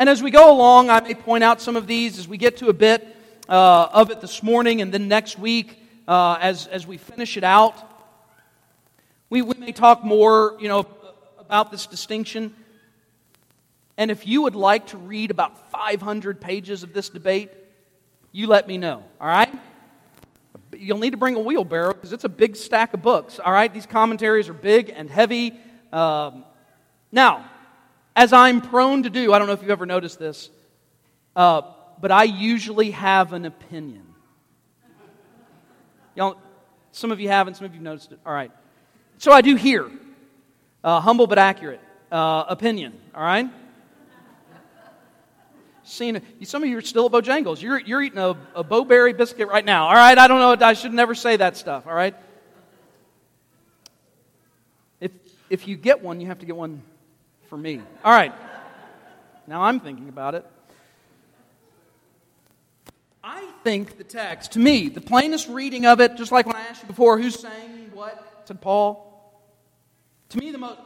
And 0.00 0.08
as 0.08 0.22
we 0.22 0.32
go 0.32 0.52
along, 0.52 0.90
I 0.90 1.00
may 1.00 1.14
point 1.14 1.44
out 1.44 1.60
some 1.60 1.76
of 1.76 1.86
these 1.86 2.18
as 2.18 2.26
we 2.26 2.38
get 2.38 2.56
to 2.56 2.68
a 2.68 2.72
bit 2.72 3.16
uh, 3.48 3.88
of 3.92 4.10
it 4.10 4.20
this 4.20 4.42
morning, 4.42 4.82
and 4.82 4.92
then 4.92 5.06
next 5.06 5.38
week, 5.38 5.80
uh, 6.08 6.38
as, 6.40 6.66
as 6.66 6.86
we 6.86 6.96
finish 6.96 7.36
it 7.36 7.44
out, 7.44 7.74
we, 9.30 9.42
we 9.42 9.54
may 9.58 9.72
talk 9.72 10.04
more, 10.04 10.56
you 10.58 10.68
know, 10.68 10.86
about 11.38 11.70
this 11.70 11.86
distinction. 11.86 12.52
And 13.96 14.10
if 14.10 14.26
you 14.26 14.42
would 14.42 14.56
like 14.56 14.88
to 14.88 14.98
read 14.98 15.30
about 15.30 15.70
500 15.70 16.40
pages 16.40 16.82
of 16.82 16.92
this 16.92 17.08
debate, 17.08 17.50
you 18.32 18.48
let 18.48 18.66
me 18.68 18.76
know, 18.76 19.04
all 19.20 19.28
right? 19.28 19.52
You'll 20.86 20.98
need 20.98 21.10
to 21.10 21.16
bring 21.16 21.34
a 21.34 21.40
wheelbarrow 21.40 21.92
because 21.92 22.12
it's 22.12 22.22
a 22.22 22.28
big 22.28 22.54
stack 22.54 22.94
of 22.94 23.02
books, 23.02 23.40
all 23.40 23.52
right? 23.52 23.72
These 23.72 23.86
commentaries 23.86 24.48
are 24.48 24.52
big 24.52 24.92
and 24.94 25.10
heavy. 25.10 25.52
Um, 25.92 26.44
now, 27.10 27.50
as 28.14 28.32
I'm 28.32 28.60
prone 28.60 29.02
to 29.02 29.10
do, 29.10 29.32
I 29.32 29.38
don't 29.40 29.48
know 29.48 29.52
if 29.52 29.62
you've 29.62 29.70
ever 29.70 29.84
noticed 29.84 30.20
this, 30.20 30.48
uh, 31.34 31.62
but 32.00 32.12
I 32.12 32.22
usually 32.22 32.92
have 32.92 33.32
an 33.32 33.46
opinion. 33.46 34.04
Y'all, 36.14 36.36
some 36.92 37.10
of 37.10 37.18
you 37.18 37.28
haven't, 37.30 37.56
some 37.56 37.66
of 37.66 37.74
you 37.74 37.80
noticed 37.80 38.12
it. 38.12 38.20
All 38.24 38.32
right. 38.32 38.52
So 39.18 39.32
I 39.32 39.40
do 39.40 39.56
here. 39.56 39.90
Uh, 40.84 41.00
humble 41.00 41.26
but 41.26 41.38
accurate 41.38 41.80
uh, 42.12 42.44
opinion. 42.48 42.92
All 43.12 43.24
right? 43.24 43.50
Seen, 45.86 46.20
some 46.42 46.64
of 46.64 46.68
you 46.68 46.76
are 46.78 46.82
still 46.82 47.06
at 47.06 47.12
Bojangles. 47.12 47.62
You're, 47.62 47.78
you're 47.78 48.02
eating 48.02 48.18
a, 48.18 48.36
a 48.56 48.64
Bo-Berry 48.64 49.12
biscuit 49.12 49.46
right 49.46 49.64
now. 49.64 49.86
All 49.86 49.94
right? 49.94 50.18
I 50.18 50.26
don't 50.26 50.40
know. 50.40 50.66
I 50.66 50.72
should 50.72 50.92
never 50.92 51.14
say 51.14 51.36
that 51.36 51.56
stuff. 51.56 51.86
All 51.86 51.94
right? 51.94 52.16
If, 55.00 55.12
if 55.48 55.68
you 55.68 55.76
get 55.76 56.02
one, 56.02 56.20
you 56.20 56.26
have 56.26 56.40
to 56.40 56.46
get 56.46 56.56
one 56.56 56.82
for 57.48 57.56
me. 57.56 57.80
All 58.04 58.10
right. 58.12 58.34
Now 59.46 59.62
I'm 59.62 59.78
thinking 59.78 60.08
about 60.08 60.34
it. 60.34 60.44
I 63.22 63.48
think 63.62 63.96
the 63.96 64.04
text, 64.04 64.52
to 64.52 64.58
me, 64.58 64.88
the 64.88 65.00
plainest 65.00 65.48
reading 65.48 65.86
of 65.86 66.00
it, 66.00 66.16
just 66.16 66.32
like 66.32 66.46
when 66.46 66.56
I 66.56 66.62
asked 66.62 66.82
you 66.82 66.88
before, 66.88 67.16
who's 67.16 67.38
saying 67.38 67.92
what, 67.94 68.42
said 68.44 68.60
Paul. 68.60 69.40
To 70.30 70.38
me, 70.38 70.50
the 70.50 70.58
most, 70.58 70.80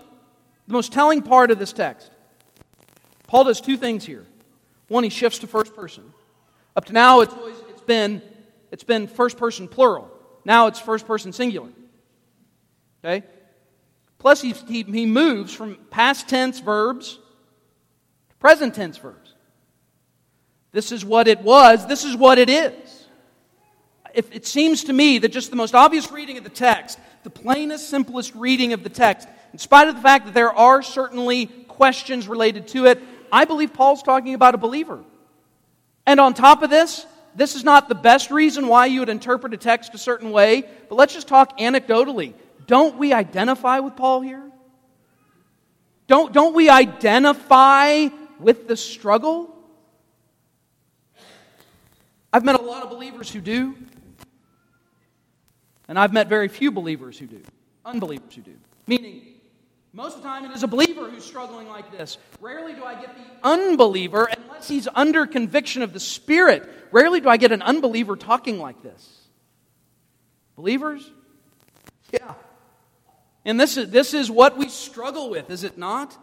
the 0.67 0.73
most 0.75 0.93
telling 0.93 1.23
part 1.23 1.51
of 1.51 1.59
this 1.59 1.73
text, 1.73 2.11
Paul 3.29 3.45
does 3.45 3.63
two 3.63 3.79
things 3.79 4.05
here. 4.05 4.27
One, 4.91 5.05
he 5.05 5.11
shifts 5.11 5.39
to 5.39 5.47
first 5.47 5.77
person. 5.77 6.03
Up 6.75 6.85
to 6.87 6.93
now, 6.93 7.21
it's 7.21 7.33
always 7.33 7.55
it's 7.69 7.83
been 7.83 8.21
it's 8.73 8.83
been 8.83 9.07
first 9.07 9.37
person 9.37 9.69
plural. 9.69 10.11
Now 10.45 10.67
it's 10.67 10.81
first 10.81 11.07
person 11.07 11.33
singular. 11.33 11.69
Okay. 13.05 13.25
Plus, 14.19 14.43
he, 14.43 14.53
he, 14.67 14.83
he 14.83 15.07
moves 15.07 15.55
from 15.55 15.77
past 15.91 16.29
tense 16.29 16.59
verbs 16.59 17.21
to 18.31 18.37
present 18.41 18.75
tense 18.75 18.97
verbs. 18.97 19.35
This 20.73 20.91
is 20.91 21.05
what 21.05 21.29
it 21.29 21.41
was. 21.41 21.87
This 21.87 22.05
is 22.05 22.17
what 22.17 22.39
it 22.39 22.51
is. 22.51 23.07
If 24.13 24.35
it 24.35 24.45
seems 24.45 24.85
to 24.85 24.93
me 24.93 25.19
that 25.19 25.29
just 25.29 25.51
the 25.51 25.57
most 25.57 25.77
obvious 25.77 26.11
reading 26.11 26.37
of 26.37 26.43
the 26.43 26.51
text, 26.51 26.99
the 27.23 27.31
plainest, 27.31 27.89
simplest 27.89 28.35
reading 28.35 28.73
of 28.73 28.83
the 28.83 28.91
text, 28.91 29.29
in 29.53 29.61
spite 29.61 29.87
of 29.87 29.95
the 29.95 30.03
fact 30.03 30.27
that 30.27 30.35
there 30.35 30.53
are 30.53 30.83
certainly 30.83 31.47
questions 31.47 32.27
related 32.27 32.67
to 32.69 32.87
it, 32.87 33.01
I 33.33 33.45
believe 33.45 33.73
Paul's 33.73 34.03
talking 34.03 34.35
about 34.35 34.55
a 34.55 34.59
believer. 34.59 35.05
And 36.07 36.21
on 36.21 36.35
top 36.35 36.63
of 36.63 36.71
this, 36.71 37.07
this 37.35 37.55
is 37.55 37.65
not 37.65 37.89
the 37.89 37.95
best 37.95 38.31
reason 38.31 38.67
why 38.67 38.87
you 38.87 39.01
would 39.01 39.09
interpret 39.09 39.55
a 39.55 39.57
text 39.57 39.95
a 39.95 39.99
certain 39.99 40.31
way, 40.33 40.65
but 40.89 40.97
let's 40.97 41.15
just 41.15 41.29
talk 41.29 41.59
anecdotally. 41.59 42.35
Don't 42.67 42.97
we 42.97 43.13
identify 43.13 43.81
with 43.81 43.97
Paul 43.97 44.21
here? 44.21 44.43
Don't, 46.07 46.33
don't 46.33 46.55
we 46.55 46.69
identify 46.69 48.09
with 48.41 48.67
the 48.67 48.77
struggle? 48.77 49.55
I've 52.33 52.45
met 52.45 52.59
a 52.59 52.63
lot 52.63 52.83
of 52.83 52.91
believers 52.91 53.31
who 53.31 53.41
do, 53.41 53.77
and 55.89 55.99
I've 55.99 56.13
met 56.13 56.29
very 56.29 56.49
few 56.49 56.71
believers 56.71 57.19
who 57.19 57.27
do, 57.27 57.43
unbelievers 57.85 58.35
who 58.35 58.43
do. 58.43 58.55
Meaning, 58.87 59.23
most 59.93 60.17
of 60.17 60.23
the 60.23 60.29
time 60.29 60.45
it 60.45 60.53
is 60.53 60.63
a 60.63 60.69
believer 60.69 61.11
who's 61.11 61.25
struggling 61.25 61.69
like 61.69 61.91
this. 61.91 62.19
Rarely 62.41 62.75
do 62.75 62.85
I 62.85 62.95
get 62.95 63.17
the 63.17 63.49
unbeliever, 63.49 64.27
unless 64.27 64.69
he's 64.69 64.87
under 64.95 65.27
conviction 65.27 65.83
of 65.83 65.93
the 65.93 66.01
Spirit, 66.01 66.69
rarely 66.93 67.21
do 67.21 67.29
I 67.29 67.37
get 67.37 67.51
an 67.51 67.63
unbeliever 67.63 68.17
talking 68.17 68.59
like 68.59 68.83
this. 68.83 69.19
Believers? 70.57 71.11
Yeah. 72.13 72.35
And 73.45 73.59
this 73.59 73.77
is, 73.77 73.91
this 73.91 74.15
is 74.15 74.31
what 74.31 74.57
we 74.57 74.69
struggle 74.69 75.31
with, 75.31 75.51
is 75.51 75.65
it 75.65 75.77
not? 75.77 76.17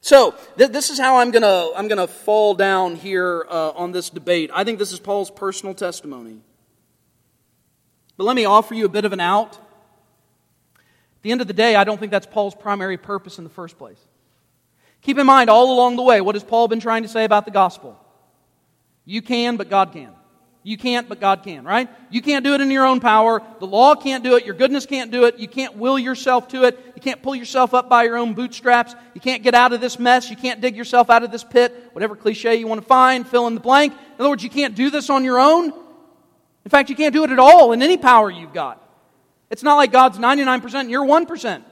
So, 0.00 0.34
th- 0.58 0.70
this 0.70 0.90
is 0.90 1.00
how 1.00 1.18
I'm 1.18 1.30
going 1.30 1.42
to 1.42 1.72
I'm 1.74 1.88
to 1.88 2.06
fall 2.06 2.54
down 2.54 2.94
here 2.94 3.46
uh, 3.48 3.70
on 3.70 3.92
this 3.92 4.10
debate. 4.10 4.50
I 4.54 4.62
think 4.62 4.78
this 4.78 4.92
is 4.92 5.00
Paul's 5.00 5.30
personal 5.30 5.74
testimony. 5.74 6.40
But 8.16 8.24
let 8.24 8.36
me 8.36 8.44
offer 8.44 8.74
you 8.74 8.84
a 8.84 8.88
bit 8.88 9.04
of 9.04 9.12
an 9.12 9.20
out. 9.20 9.58
The 11.26 11.32
end 11.32 11.40
of 11.40 11.48
the 11.48 11.54
day, 11.54 11.74
I 11.74 11.82
don't 11.82 11.98
think 11.98 12.12
that's 12.12 12.24
Paul's 12.24 12.54
primary 12.54 12.96
purpose 12.96 13.38
in 13.38 13.42
the 13.42 13.50
first 13.50 13.76
place. 13.78 13.98
Keep 15.02 15.18
in 15.18 15.26
mind 15.26 15.50
all 15.50 15.74
along 15.74 15.96
the 15.96 16.02
way, 16.02 16.20
what 16.20 16.36
has 16.36 16.44
Paul 16.44 16.68
been 16.68 16.78
trying 16.78 17.02
to 17.02 17.08
say 17.08 17.24
about 17.24 17.46
the 17.46 17.50
gospel? 17.50 17.98
You 19.04 19.22
can, 19.22 19.56
but 19.56 19.68
God 19.68 19.92
can. 19.92 20.10
You 20.62 20.76
can't, 20.76 21.08
but 21.08 21.18
God 21.18 21.42
can, 21.42 21.64
right? 21.64 21.88
You 22.10 22.22
can't 22.22 22.44
do 22.44 22.54
it 22.54 22.60
in 22.60 22.70
your 22.70 22.86
own 22.86 23.00
power. 23.00 23.42
The 23.58 23.66
law 23.66 23.96
can't 23.96 24.22
do 24.22 24.36
it. 24.36 24.46
Your 24.46 24.54
goodness 24.54 24.86
can't 24.86 25.10
do 25.10 25.24
it. 25.24 25.40
You 25.40 25.48
can't 25.48 25.76
will 25.76 25.98
yourself 25.98 26.46
to 26.50 26.62
it. 26.62 26.78
You 26.94 27.02
can't 27.02 27.20
pull 27.20 27.34
yourself 27.34 27.74
up 27.74 27.88
by 27.88 28.04
your 28.04 28.18
own 28.18 28.34
bootstraps. 28.34 28.94
You 29.12 29.20
can't 29.20 29.42
get 29.42 29.56
out 29.56 29.72
of 29.72 29.80
this 29.80 29.98
mess. 29.98 30.30
You 30.30 30.36
can't 30.36 30.60
dig 30.60 30.76
yourself 30.76 31.10
out 31.10 31.24
of 31.24 31.32
this 31.32 31.42
pit. 31.42 31.90
Whatever 31.90 32.14
cliche 32.14 32.54
you 32.54 32.68
want 32.68 32.80
to 32.80 32.86
find, 32.86 33.26
fill 33.26 33.48
in 33.48 33.54
the 33.54 33.60
blank. 33.60 33.94
In 33.94 34.20
other 34.20 34.28
words, 34.28 34.44
you 34.44 34.50
can't 34.50 34.76
do 34.76 34.90
this 34.90 35.10
on 35.10 35.24
your 35.24 35.40
own. 35.40 35.72
In 36.64 36.70
fact, 36.70 36.88
you 36.88 36.94
can't 36.94 37.12
do 37.12 37.24
it 37.24 37.30
at 37.30 37.40
all 37.40 37.72
in 37.72 37.82
any 37.82 37.96
power 37.96 38.30
you've 38.30 38.54
got. 38.54 38.80
It's 39.50 39.62
not 39.62 39.76
like 39.76 39.92
God's 39.92 40.18
99% 40.18 40.74
and 40.74 40.90
you're 40.90 41.04
1%. 41.04 41.62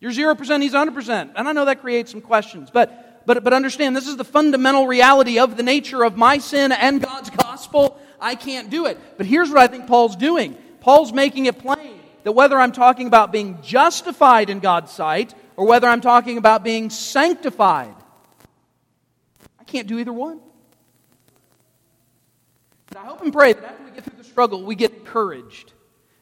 You're 0.00 0.12
0%, 0.12 0.62
He's 0.62 0.74
100%. 0.74 1.32
And 1.34 1.48
I 1.48 1.52
know 1.52 1.64
that 1.64 1.80
creates 1.80 2.10
some 2.10 2.20
questions, 2.20 2.70
but 2.70 3.04
but, 3.26 3.42
but 3.42 3.52
understand 3.52 3.96
this 3.96 4.06
is 4.06 4.16
the 4.16 4.24
fundamental 4.24 4.86
reality 4.86 5.38
of 5.38 5.56
the 5.56 5.62
nature 5.62 6.04
of 6.04 6.16
my 6.16 6.38
sin 6.38 6.72
and 6.72 7.00
God's 7.00 7.30
gospel. 7.30 7.98
I 8.20 8.34
can't 8.34 8.70
do 8.70 8.86
it. 8.86 8.98
But 9.16 9.26
here's 9.26 9.48
what 9.48 9.58
I 9.58 9.66
think 9.66 9.86
Paul's 9.86 10.16
doing 10.16 10.56
Paul's 10.80 11.12
making 11.12 11.46
it 11.46 11.58
plain 11.58 12.00
that 12.24 12.32
whether 12.32 12.58
I'm 12.58 12.72
talking 12.72 13.06
about 13.06 13.32
being 13.32 13.60
justified 13.62 14.50
in 14.50 14.60
God's 14.60 14.92
sight 14.92 15.34
or 15.56 15.66
whether 15.66 15.88
I'm 15.88 16.00
talking 16.00 16.38
about 16.38 16.64
being 16.64 16.90
sanctified, 16.90 17.94
I 19.58 19.64
can't 19.64 19.86
do 19.86 19.98
either 19.98 20.12
one. 20.12 20.40
And 22.90 22.98
I 22.98 23.04
hope 23.06 23.22
and 23.22 23.32
pray 23.32 23.54
that 23.54 23.64
after 23.64 23.84
we 23.84 23.90
get 23.90 24.04
through 24.04 24.13
struggle, 24.34 24.64
we 24.64 24.74
get 24.74 24.92
encouraged. 24.92 25.72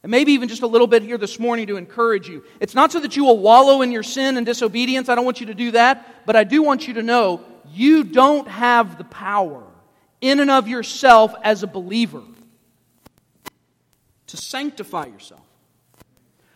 And 0.02 0.10
maybe 0.10 0.32
even 0.32 0.50
just 0.50 0.60
a 0.60 0.66
little 0.66 0.86
bit 0.86 1.02
here 1.02 1.16
this 1.16 1.38
morning 1.38 1.68
to 1.68 1.78
encourage 1.78 2.28
you. 2.28 2.44
It's 2.60 2.74
not 2.74 2.92
so 2.92 3.00
that 3.00 3.16
you 3.16 3.24
will 3.24 3.38
wallow 3.38 3.80
in 3.80 3.90
your 3.90 4.02
sin 4.02 4.36
and 4.36 4.44
disobedience. 4.44 5.08
I 5.08 5.14
don't 5.14 5.24
want 5.24 5.40
you 5.40 5.46
to 5.46 5.54
do 5.54 5.70
that. 5.70 6.26
But 6.26 6.36
I 6.36 6.44
do 6.44 6.62
want 6.62 6.86
you 6.86 6.94
to 6.94 7.02
know 7.02 7.40
you 7.72 8.04
don't 8.04 8.46
have 8.48 8.98
the 8.98 9.04
power 9.04 9.64
in 10.20 10.40
and 10.40 10.50
of 10.50 10.68
yourself 10.68 11.34
as 11.42 11.62
a 11.62 11.66
believer 11.66 12.22
to 14.26 14.36
sanctify 14.36 15.06
yourself. 15.06 15.40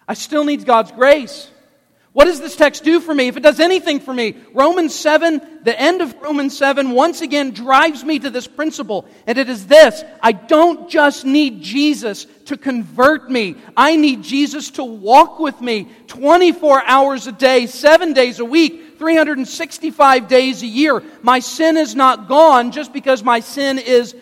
I 0.07 0.13
still 0.13 0.45
need 0.45 0.67
God's 0.67 0.93
grace. 0.93 1.51
What 2.17 2.25
does 2.25 2.41
this 2.41 2.57
text 2.57 2.83
do 2.83 2.99
for 3.01 3.15
me? 3.15 3.29
If 3.29 3.37
it 3.37 3.43
does 3.43 3.61
anything 3.61 4.01
for 4.01 4.15
me, 4.15 4.37
Romans 4.55 4.95
7, 4.95 5.39
the 5.65 5.79
end 5.79 6.01
of 6.01 6.15
Romans 6.23 6.57
7, 6.57 6.93
once 6.93 7.21
again 7.21 7.51
drives 7.51 8.03
me 8.03 8.19
to 8.19 8.31
this 8.31 8.47
principle. 8.47 9.05
And 9.27 9.37
it 9.37 9.51
is 9.51 9.67
this 9.67 10.03
I 10.23 10.33
don't 10.33 10.89
just 10.89 11.27
need 11.27 11.61
Jesus 11.61 12.27
to 12.47 12.57
convert 12.57 13.31
me, 13.31 13.57
I 13.77 13.97
need 13.97 14.23
Jesus 14.23 14.71
to 14.71 14.85
walk 14.85 15.39
with 15.39 15.61
me 15.61 15.89
24 16.07 16.85
hours 16.87 17.27
a 17.27 17.33
day, 17.33 17.67
seven 17.67 18.15
days 18.15 18.41
a 18.41 18.47
week, 18.47 18.97
365 18.97 20.27
days 20.27 20.63
a 20.63 20.67
year. 20.67 21.03
My 21.21 21.41
sin 21.41 21.77
is 21.77 21.95
not 21.95 22.29
gone 22.29 22.73
just 22.73 22.95
because 22.95 23.23
my 23.23 23.41
sin 23.41 23.79
is 23.79 24.17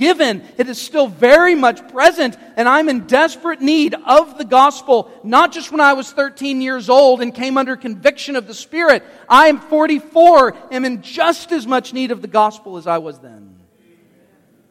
given. 0.00 0.42
It 0.56 0.68
is 0.68 0.80
still 0.80 1.06
very 1.06 1.54
much 1.54 1.86
present, 1.88 2.36
and 2.56 2.68
I'm 2.68 2.88
in 2.88 3.06
desperate 3.06 3.60
need 3.60 3.94
of 3.94 4.38
the 4.38 4.44
gospel, 4.46 5.12
not 5.22 5.52
just 5.52 5.70
when 5.70 5.80
I 5.80 5.92
was 5.92 6.10
13 6.10 6.62
years 6.62 6.88
old 6.88 7.20
and 7.20 7.32
came 7.32 7.58
under 7.58 7.76
conviction 7.76 8.34
of 8.34 8.46
the 8.48 8.54
Spirit. 8.54 9.04
I 9.28 9.48
am 9.48 9.60
44, 9.60 10.56
am 10.72 10.84
in 10.86 11.02
just 11.02 11.52
as 11.52 11.66
much 11.66 11.92
need 11.92 12.10
of 12.10 12.22
the 12.22 12.28
gospel 12.28 12.78
as 12.78 12.86
I 12.86 12.98
was 12.98 13.20
then. 13.20 13.60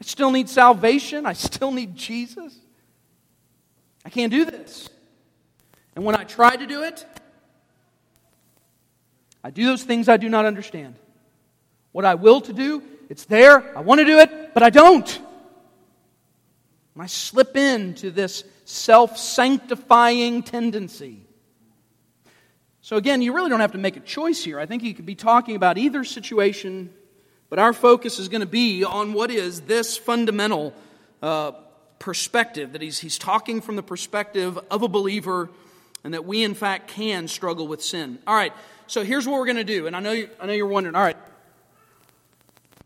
I 0.02 0.04
still 0.04 0.32
need 0.32 0.50
salvation. 0.50 1.26
I 1.26 1.34
still 1.34 1.72
need 1.72 1.96
Jesus. 1.96 2.58
I 4.04 4.10
can't 4.10 4.32
do 4.32 4.46
this. 4.46 4.90
And 5.96 6.04
when 6.04 6.16
I 6.16 6.24
try 6.24 6.56
to 6.56 6.66
do 6.66 6.84
it, 6.84 7.06
I 9.44 9.52
do 9.52 9.66
those 9.66 9.84
things 9.84 10.10
I 10.10 10.18
do 10.18 10.28
not 10.28 10.46
understand. 10.46 10.96
What 11.92 12.06
I 12.06 12.16
will 12.16 12.42
to 12.42 12.54
do 12.54 12.82
it's 13.10 13.26
there. 13.26 13.76
I 13.78 13.82
want 13.82 14.00
to 14.00 14.06
do 14.06 14.20
it, 14.20 14.54
but 14.54 14.64
I 14.64 14.70
don't. 14.70 15.20
And 16.94 17.04
I 17.04 17.08
slip 17.08 17.58
into 17.58 18.12
this 18.12 18.44
self 18.66 19.18
sanctifying 19.18 20.44
tendency. 20.44 21.26
So, 22.82 22.98
again, 22.98 23.22
you 23.22 23.34
really 23.34 23.50
don't 23.50 23.60
have 23.60 23.74
to 23.74 23.78
make 23.78 23.98
a 23.98 24.02
choice 24.02 24.44
here. 24.44 24.60
I 24.60 24.66
think 24.66 24.84
you 24.84 24.94
could 24.94 25.06
be 25.06 25.16
talking 25.16 25.56
about 25.56 25.78
either 25.78 26.04
situation, 26.04 26.94
but 27.50 27.60
our 27.60 27.74
focus 27.74 28.20
is 28.20 28.30
going 28.30 28.42
to 28.42 28.48
be 28.48 28.84
on 28.84 29.14
what 29.14 29.32
is 29.32 29.62
this 29.62 29.98
fundamental 29.98 30.74
uh, 31.22 31.52
perspective 32.00 32.74
that 32.74 32.82
he's, 32.82 33.00
he's 33.00 33.18
talking 33.18 33.62
from 33.62 33.76
the 33.76 33.84
perspective 33.84 34.58
of 34.72 34.84
a 34.84 34.88
believer 34.88 35.50
and 36.04 36.14
that 36.14 36.26
we, 36.26 36.44
in 36.44 36.54
fact, 36.54 36.88
can 36.88 37.28
struggle 37.28 37.68
with 37.68 37.84
sin. 37.84 38.20
All 38.26 38.36
right, 38.36 38.54
so 38.88 39.04
here's 39.04 39.28
what 39.28 39.38
we're 39.38 39.46
going 39.46 39.58
to 39.58 39.64
do. 39.64 39.86
And 39.86 39.96
I 39.96 40.00
know, 40.00 40.12
you, 40.12 40.30
I 40.40 40.46
know 40.46 40.54
you're 40.54 40.68
wondering, 40.68 40.96
all 40.96 41.04
right, 41.04 41.18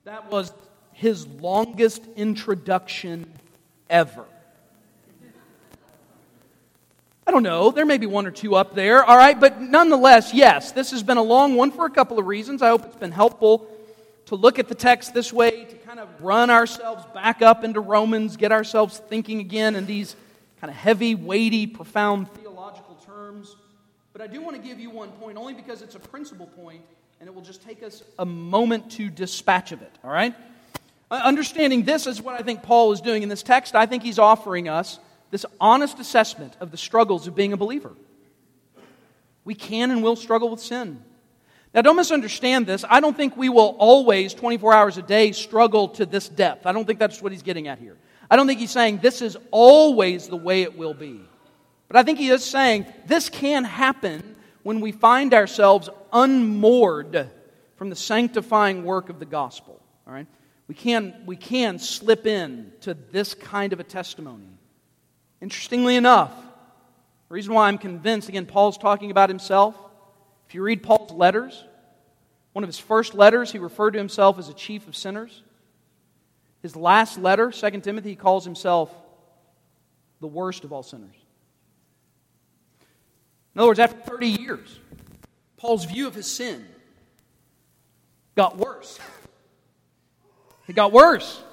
that 0.05 0.29
was 0.29 0.51
his 0.91 1.25
longest 1.25 2.01
introduction 2.15 3.31
ever. 3.89 4.25
I 7.25 7.31
don't 7.31 7.43
know. 7.43 7.71
There 7.71 7.85
may 7.85 7.97
be 7.97 8.05
one 8.05 8.25
or 8.25 8.31
two 8.31 8.55
up 8.55 8.75
there, 8.75 9.03
all 9.03 9.15
right? 9.15 9.39
But 9.39 9.61
nonetheless, 9.61 10.33
yes, 10.33 10.73
this 10.73 10.91
has 10.91 11.03
been 11.03 11.15
a 11.15 11.23
long 11.23 11.55
one 11.55 11.71
for 11.71 11.85
a 11.85 11.89
couple 11.89 12.19
of 12.19 12.27
reasons. 12.27 12.61
I 12.61 12.67
hope 12.67 12.83
it's 12.85 12.97
been 12.97 13.13
helpful 13.13 13.65
to 14.25 14.35
look 14.35 14.59
at 14.59 14.67
the 14.67 14.75
text 14.75 15.13
this 15.13 15.31
way, 15.31 15.63
to 15.63 15.75
kind 15.77 15.99
of 15.99 16.09
run 16.19 16.49
ourselves 16.49 17.05
back 17.13 17.41
up 17.41 17.63
into 17.63 17.79
Romans, 17.79 18.35
get 18.35 18.51
ourselves 18.51 18.97
thinking 19.07 19.39
again 19.39 19.75
in 19.75 19.85
these 19.85 20.17
kind 20.59 20.69
of 20.69 20.75
heavy, 20.75 21.15
weighty, 21.15 21.65
profound 21.65 22.29
theological 22.33 22.95
terms. 23.05 23.55
But 24.11 24.21
I 24.21 24.27
do 24.27 24.41
want 24.41 24.57
to 24.57 24.61
give 24.61 24.79
you 24.81 24.89
one 24.89 25.11
point, 25.11 25.37
only 25.37 25.53
because 25.53 25.81
it's 25.81 25.95
a 25.95 25.99
principal 25.99 26.47
point 26.47 26.81
and 27.23 27.29
it 27.29 27.33
will 27.33 27.41
just 27.41 27.63
take 27.63 27.81
us 27.83 28.03
a 28.19 28.25
moment 28.25 28.91
to 28.91 29.09
dispatch 29.09 29.71
of 29.71 29.81
it, 29.81 29.93
all 30.03 30.11
right? 30.11 30.35
Uh, 31.09 31.21
understanding 31.23 31.83
this 31.83 32.05
is 32.05 32.21
what 32.21 32.37
I 32.37 32.43
think 32.43 32.63
Paul 32.63 32.91
is 32.91 32.99
doing 32.99 33.23
in 33.23 33.29
this 33.29 33.41
text. 33.41 33.75
I 33.75 33.85
think 33.85 34.03
he's 34.03 34.19
offering 34.19 34.67
us 34.67 34.99
this 35.31 35.45
honest 35.57 35.99
assessment 35.99 36.57
of 36.59 36.69
the 36.69 36.75
struggles 36.75 37.25
of 37.25 37.33
being 37.33 37.53
a 37.53 37.55
believer. 37.55 37.93
We 39.45 39.55
can 39.55 39.89
and 39.89 40.03
will 40.03 40.17
struggle 40.17 40.49
with 40.49 40.59
sin. 40.59 41.01
Now, 41.73 41.81
don't 41.81 41.95
misunderstand 41.95 42.67
this. 42.67 42.83
I 42.89 42.99
don't 42.99 43.15
think 43.15 43.37
we 43.37 43.47
will 43.47 43.77
always, 43.79 44.33
24 44.33 44.73
hours 44.73 44.97
a 44.97 45.01
day, 45.01 45.31
struggle 45.31 45.87
to 45.87 46.05
this 46.05 46.27
depth. 46.27 46.65
I 46.65 46.73
don't 46.73 46.83
think 46.83 46.99
that's 46.99 47.21
what 47.21 47.31
he's 47.31 47.41
getting 47.41 47.69
at 47.69 47.79
here. 47.79 47.95
I 48.29 48.35
don't 48.35 48.47
think 48.47 48.59
he's 48.59 48.71
saying 48.71 48.97
this 48.97 49.21
is 49.21 49.37
always 49.49 50.27
the 50.27 50.35
way 50.35 50.63
it 50.63 50.77
will 50.77 50.93
be. 50.93 51.21
But 51.87 51.95
I 51.95 52.03
think 52.03 52.19
he 52.19 52.27
is 52.27 52.43
saying 52.43 52.85
this 53.05 53.29
can 53.29 53.63
happen 53.63 54.32
when 54.63 54.81
we 54.81 54.91
find 54.91 55.33
ourselves 55.33 55.89
unmoored 56.11 57.29
from 57.75 57.89
the 57.89 57.95
sanctifying 57.95 58.83
work 58.83 59.09
of 59.09 59.19
the 59.19 59.25
gospel. 59.25 59.81
All 60.07 60.13
right? 60.13 60.27
We 60.67 60.75
can, 60.75 61.23
we 61.25 61.35
can 61.35 61.79
slip 61.79 62.25
in 62.25 62.71
to 62.81 62.93
this 62.93 63.33
kind 63.33 63.73
of 63.73 63.79
a 63.79 63.83
testimony. 63.83 64.47
Interestingly 65.41 65.97
enough, 65.97 66.31
the 67.29 67.33
reason 67.33 67.53
why 67.53 67.67
I'm 67.67 67.77
convinced, 67.77 68.29
again, 68.29 68.45
Paul's 68.45 68.77
talking 68.77 69.11
about 69.11 69.29
himself. 69.29 69.75
If 70.47 70.55
you 70.55 70.63
read 70.63 70.81
Paul's 70.83 71.11
letters, 71.11 71.63
one 72.53 72.63
of 72.63 72.69
his 72.69 72.79
first 72.79 73.13
letters, 73.13 73.51
he 73.51 73.59
referred 73.59 73.91
to 73.91 73.99
himself 73.99 74.39
as 74.39 74.47
a 74.47 74.53
chief 74.53 74.87
of 74.87 74.95
sinners. 74.95 75.43
His 76.61 76.75
last 76.75 77.17
letter, 77.17 77.51
2 77.51 77.81
Timothy, 77.81 78.11
he 78.11 78.15
calls 78.15 78.45
himself 78.45 78.93
the 80.21 80.27
worst 80.27 80.63
of 80.63 80.71
all 80.71 80.83
sinners. 80.83 81.15
In 83.55 83.59
other 83.59 83.67
words, 83.67 83.79
after 83.79 83.99
30 83.99 84.27
years, 84.27 84.79
Paul's 85.57 85.85
view 85.85 86.07
of 86.07 86.15
his 86.15 86.25
sin 86.25 86.65
got 88.35 88.57
worse. 88.57 88.99
It 90.67 90.75
got 90.75 90.91
worse. 90.91 91.43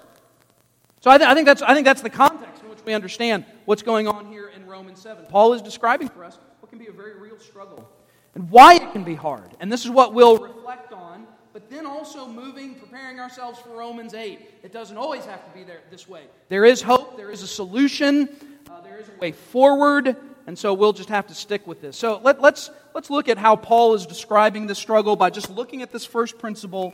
So 1.00 1.10
I, 1.10 1.18
th- 1.18 1.28
I, 1.28 1.34
think 1.34 1.46
that's, 1.46 1.62
I 1.62 1.74
think 1.74 1.84
that's 1.84 2.02
the 2.02 2.10
context 2.10 2.62
in 2.62 2.70
which 2.70 2.84
we 2.84 2.92
understand 2.92 3.44
what's 3.64 3.82
going 3.82 4.06
on 4.06 4.26
here 4.26 4.48
in 4.48 4.66
Romans 4.66 5.00
7. 5.00 5.26
Paul 5.28 5.52
is 5.54 5.62
describing 5.62 6.08
for 6.08 6.24
us 6.24 6.38
what 6.60 6.70
can 6.70 6.78
be 6.78 6.86
a 6.86 6.92
very 6.92 7.18
real 7.18 7.38
struggle 7.38 7.88
and 8.34 8.50
why 8.50 8.74
it 8.74 8.92
can 8.92 9.04
be 9.04 9.14
hard. 9.14 9.56
And 9.60 9.72
this 9.72 9.84
is 9.84 9.90
what 9.90 10.14
we'll 10.14 10.38
reflect 10.38 10.92
on, 10.92 11.26
but 11.52 11.68
then 11.68 11.86
also 11.86 12.26
moving, 12.28 12.74
preparing 12.76 13.18
ourselves 13.18 13.58
for 13.58 13.70
Romans 13.70 14.14
8. 14.14 14.40
It 14.62 14.72
doesn't 14.72 14.96
always 14.96 15.24
have 15.24 15.44
to 15.44 15.58
be 15.58 15.64
there 15.64 15.80
this 15.90 16.08
way. 16.08 16.24
There 16.48 16.64
is 16.64 16.80
hope, 16.80 17.16
there 17.16 17.30
is 17.30 17.42
a 17.42 17.48
solution, 17.48 18.28
uh, 18.70 18.80
there 18.82 18.98
is 18.98 19.08
a 19.08 19.18
way 19.20 19.32
forward. 19.32 20.16
And 20.50 20.58
so 20.58 20.74
we'll 20.74 20.92
just 20.92 21.10
have 21.10 21.28
to 21.28 21.34
stick 21.36 21.64
with 21.68 21.80
this. 21.80 21.96
So 21.96 22.20
let, 22.24 22.38
us 22.38 22.42
let's, 22.42 22.70
let's 22.92 23.08
look 23.08 23.28
at 23.28 23.38
how 23.38 23.54
Paul 23.54 23.94
is 23.94 24.04
describing 24.04 24.66
the 24.66 24.74
struggle 24.74 25.14
by 25.14 25.30
just 25.30 25.48
looking 25.48 25.80
at 25.80 25.92
this 25.92 26.04
first 26.04 26.40
principle 26.40 26.92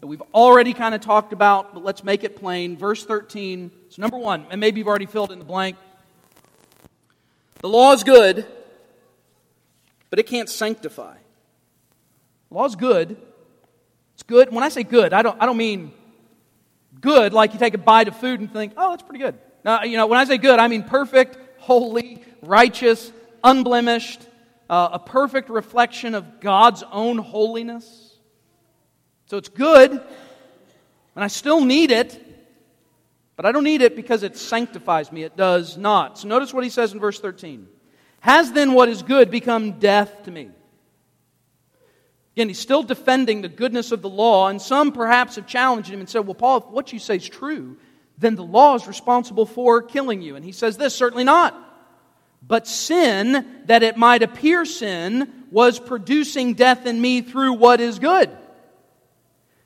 that 0.00 0.06
we've 0.06 0.22
already 0.32 0.72
kind 0.72 0.94
of 0.94 1.02
talked 1.02 1.34
about, 1.34 1.74
but 1.74 1.84
let's 1.84 2.02
make 2.02 2.24
it 2.24 2.36
plain. 2.36 2.74
Verse 2.74 3.04
13. 3.04 3.70
So, 3.90 4.00
number 4.00 4.16
one, 4.16 4.46
and 4.48 4.62
maybe 4.62 4.78
you've 4.78 4.88
already 4.88 5.04
filled 5.04 5.30
in 5.30 5.38
the 5.38 5.44
blank. 5.44 5.76
The 7.60 7.68
law 7.68 7.92
is 7.92 8.02
good, 8.02 8.46
but 10.08 10.18
it 10.18 10.26
can't 10.26 10.48
sanctify. 10.48 11.16
The 12.48 12.54
law 12.54 12.64
is 12.64 12.76
good. 12.76 13.18
It's 14.14 14.22
good. 14.22 14.50
When 14.50 14.64
I 14.64 14.70
say 14.70 14.84
good, 14.84 15.12
I 15.12 15.20
don't, 15.20 15.36
I 15.38 15.44
don't 15.44 15.58
mean 15.58 15.92
good 17.02 17.34
like 17.34 17.52
you 17.52 17.58
take 17.58 17.74
a 17.74 17.78
bite 17.78 18.08
of 18.08 18.16
food 18.16 18.40
and 18.40 18.50
think, 18.50 18.72
oh, 18.78 18.92
that's 18.92 19.02
pretty 19.02 19.22
good. 19.22 19.34
Now, 19.66 19.82
you 19.82 19.98
know, 19.98 20.06
when 20.06 20.18
I 20.18 20.24
say 20.24 20.38
good, 20.38 20.58
I 20.58 20.68
mean 20.68 20.82
perfect, 20.82 21.36
holy, 21.58 22.22
righteous, 22.46 23.12
unblemished, 23.42 24.20
uh, 24.68 24.90
a 24.92 24.98
perfect 24.98 25.48
reflection 25.50 26.14
of 26.14 26.40
God's 26.40 26.82
own 26.90 27.18
holiness. 27.18 28.14
So 29.26 29.36
it's 29.36 29.48
good, 29.48 29.90
and 29.90 30.00
I 31.24 31.26
still 31.28 31.64
need 31.64 31.90
it, 31.90 32.22
but 33.34 33.44
I 33.44 33.52
don't 33.52 33.64
need 33.64 33.82
it 33.82 33.96
because 33.96 34.22
it 34.22 34.36
sanctifies 34.36 35.12
me. 35.12 35.24
It 35.24 35.36
does 35.36 35.76
not. 35.76 36.18
So 36.18 36.28
notice 36.28 36.54
what 36.54 36.64
he 36.64 36.70
says 36.70 36.92
in 36.92 37.00
verse 37.00 37.20
13. 37.20 37.66
Has 38.20 38.52
then 38.52 38.72
what 38.72 38.88
is 38.88 39.02
good 39.02 39.30
become 39.30 39.78
death 39.78 40.24
to 40.24 40.30
me? 40.30 40.50
Again, 42.34 42.48
he's 42.48 42.58
still 42.58 42.82
defending 42.82 43.40
the 43.40 43.48
goodness 43.48 43.92
of 43.92 44.02
the 44.02 44.08
law, 44.08 44.48
and 44.48 44.60
some 44.60 44.92
perhaps 44.92 45.36
have 45.36 45.46
challenged 45.46 45.88
him 45.88 46.00
and 46.00 46.08
said, 46.08 46.20
Well, 46.26 46.34
Paul, 46.34 46.58
if 46.58 46.66
what 46.66 46.92
you 46.92 46.98
say 46.98 47.16
is 47.16 47.28
true, 47.28 47.78
then 48.18 48.34
the 48.34 48.44
law 48.44 48.74
is 48.74 48.86
responsible 48.86 49.46
for 49.46 49.82
killing 49.82 50.22
you. 50.22 50.36
And 50.36 50.44
he 50.44 50.52
says 50.52 50.76
this 50.76 50.94
certainly 50.94 51.24
not. 51.24 51.65
But 52.42 52.66
sin, 52.66 53.46
that 53.66 53.82
it 53.82 53.96
might 53.96 54.22
appear 54.22 54.64
sin, 54.64 55.44
was 55.50 55.78
producing 55.78 56.54
death 56.54 56.86
in 56.86 57.00
me 57.00 57.22
through 57.22 57.54
what 57.54 57.80
is 57.80 57.98
good. 57.98 58.30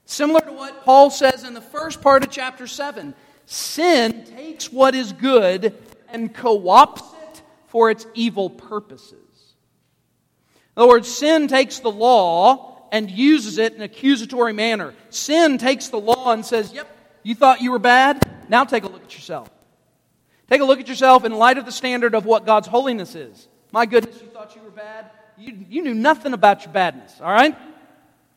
Similar 0.04 0.40
to 0.40 0.52
what 0.52 0.85
Paul 0.85 1.11
says 1.11 1.44
in 1.44 1.54
the 1.54 1.61
first 1.61 2.00
part 2.00 2.24
of 2.24 2.30
chapter 2.30 2.66
7 2.66 3.14
sin 3.46 4.24
takes 4.24 4.72
what 4.72 4.94
is 4.94 5.12
good 5.12 5.74
and 6.09 6.33
co 6.33 6.61
opts 6.61 7.14
it 7.14 7.42
for 7.66 7.90
its 7.90 8.06
evil 8.14 8.48
purposes. 8.48 9.14
In 10.76 10.83
other 10.83 10.88
words, 10.88 11.09
sin 11.09 11.48
takes 11.48 11.80
the 11.80 11.90
law 11.90 12.88
and 12.92 13.11
uses 13.11 13.59
it 13.59 13.72
in 13.72 13.78
an 13.78 13.85
accusatory 13.85 14.52
manner. 14.52 14.94
Sin 15.11 15.59
takes 15.59 15.88
the 15.88 15.98
law 15.98 16.33
and 16.33 16.44
says, 16.44 16.72
Yep, 16.72 16.88
you 17.22 17.35
thought 17.35 17.61
you 17.61 17.70
were 17.72 17.78
bad? 17.78 18.22
Now 18.48 18.64
take 18.64 18.85
a 18.85 18.88
look 18.88 19.02
at 19.02 19.14
yourself. 19.14 19.50
Take 20.50 20.60
a 20.60 20.64
look 20.64 20.80
at 20.80 20.88
yourself 20.88 21.24
in 21.24 21.32
light 21.32 21.58
of 21.58 21.64
the 21.64 21.72
standard 21.72 22.14
of 22.14 22.26
what 22.26 22.44
God's 22.44 22.66
holiness 22.66 23.14
is. 23.14 23.48
My 23.72 23.86
goodness, 23.86 24.20
you 24.20 24.28
thought 24.28 24.56
you 24.56 24.62
were 24.62 24.70
bad? 24.70 25.06
You, 25.38 25.64
you 25.68 25.82
knew 25.82 25.94
nothing 25.94 26.32
about 26.32 26.64
your 26.64 26.72
badness, 26.72 27.20
all 27.20 27.32
right? 27.32 27.56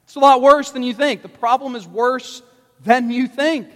It's 0.04 0.16
a 0.16 0.20
lot 0.20 0.42
worse 0.42 0.70
than 0.72 0.84
you 0.84 0.94
think. 0.94 1.24
The 1.24 1.30
problem 1.30 1.76
is 1.76 1.88
worse 1.88 2.44
than 2.84 3.10
you 3.10 3.28
think. 3.28 3.68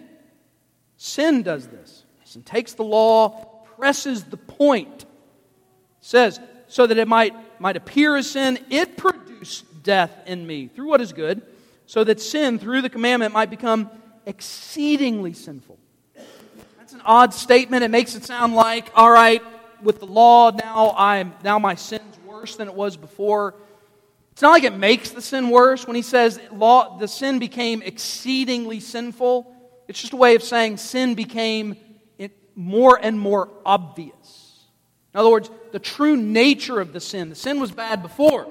Sin 0.97 1.41
does 1.41 1.67
this. 1.67 2.03
Sin 2.25 2.43
takes 2.43 2.73
the 2.73 2.83
law, 2.83 3.29
presses 3.77 4.23
the 4.25 4.37
point, 4.37 5.05
says, 6.01 6.39
so 6.67 6.85
that 6.85 6.97
it 6.97 7.07
might 7.07 7.33
might 7.59 7.77
appear 7.77 8.15
as 8.15 8.29
sin, 8.29 8.59
it 8.69 8.97
produced 8.97 9.83
death 9.83 10.11
in 10.25 10.45
me 10.45 10.67
through 10.67 10.87
what 10.87 11.01
is 11.01 11.13
good, 11.13 11.41
so 11.85 12.03
that 12.03 12.19
sin, 12.21 12.59
through 12.59 12.81
the 12.81 12.89
commandment, 12.89 13.33
might 13.33 13.49
become 13.49 13.89
exceedingly 14.25 15.33
sinful. 15.33 15.79
Odd 17.07 17.33
statement. 17.33 17.85
It 17.85 17.89
makes 17.89 18.15
it 18.15 18.25
sound 18.25 18.53
like, 18.53 18.91
all 18.93 19.09
right, 19.09 19.41
with 19.81 19.99
the 19.99 20.05
law, 20.05 20.51
now 20.51 20.93
I'm 20.97 21.33
now 21.41 21.57
my 21.57 21.75
sin's 21.75 22.19
worse 22.25 22.57
than 22.57 22.67
it 22.67 22.73
was 22.73 22.97
before. 22.97 23.55
It's 24.33 24.41
not 24.41 24.51
like 24.51 24.65
it 24.65 24.75
makes 24.75 25.11
the 25.11 25.21
sin 25.21 25.49
worse 25.49 25.87
when 25.87 25.95
he 25.95 26.01
says 26.01 26.39
law, 26.51 26.97
the 26.99 27.07
sin 27.07 27.39
became 27.39 27.81
exceedingly 27.81 28.81
sinful. 28.81 29.51
It's 29.87 30.01
just 30.01 30.11
a 30.11 30.17
way 30.17 30.35
of 30.35 30.43
saying 30.43 30.77
sin 30.77 31.15
became 31.15 31.77
more 32.55 32.99
and 33.01 33.17
more 33.17 33.49
obvious. 33.65 34.65
In 35.13 35.19
other 35.19 35.29
words, 35.29 35.49
the 35.71 35.79
true 35.79 36.17
nature 36.17 36.81
of 36.81 36.91
the 36.91 36.99
sin. 36.99 37.29
The 37.29 37.35
sin 37.35 37.59
was 37.59 37.71
bad 37.71 38.01
before, 38.01 38.47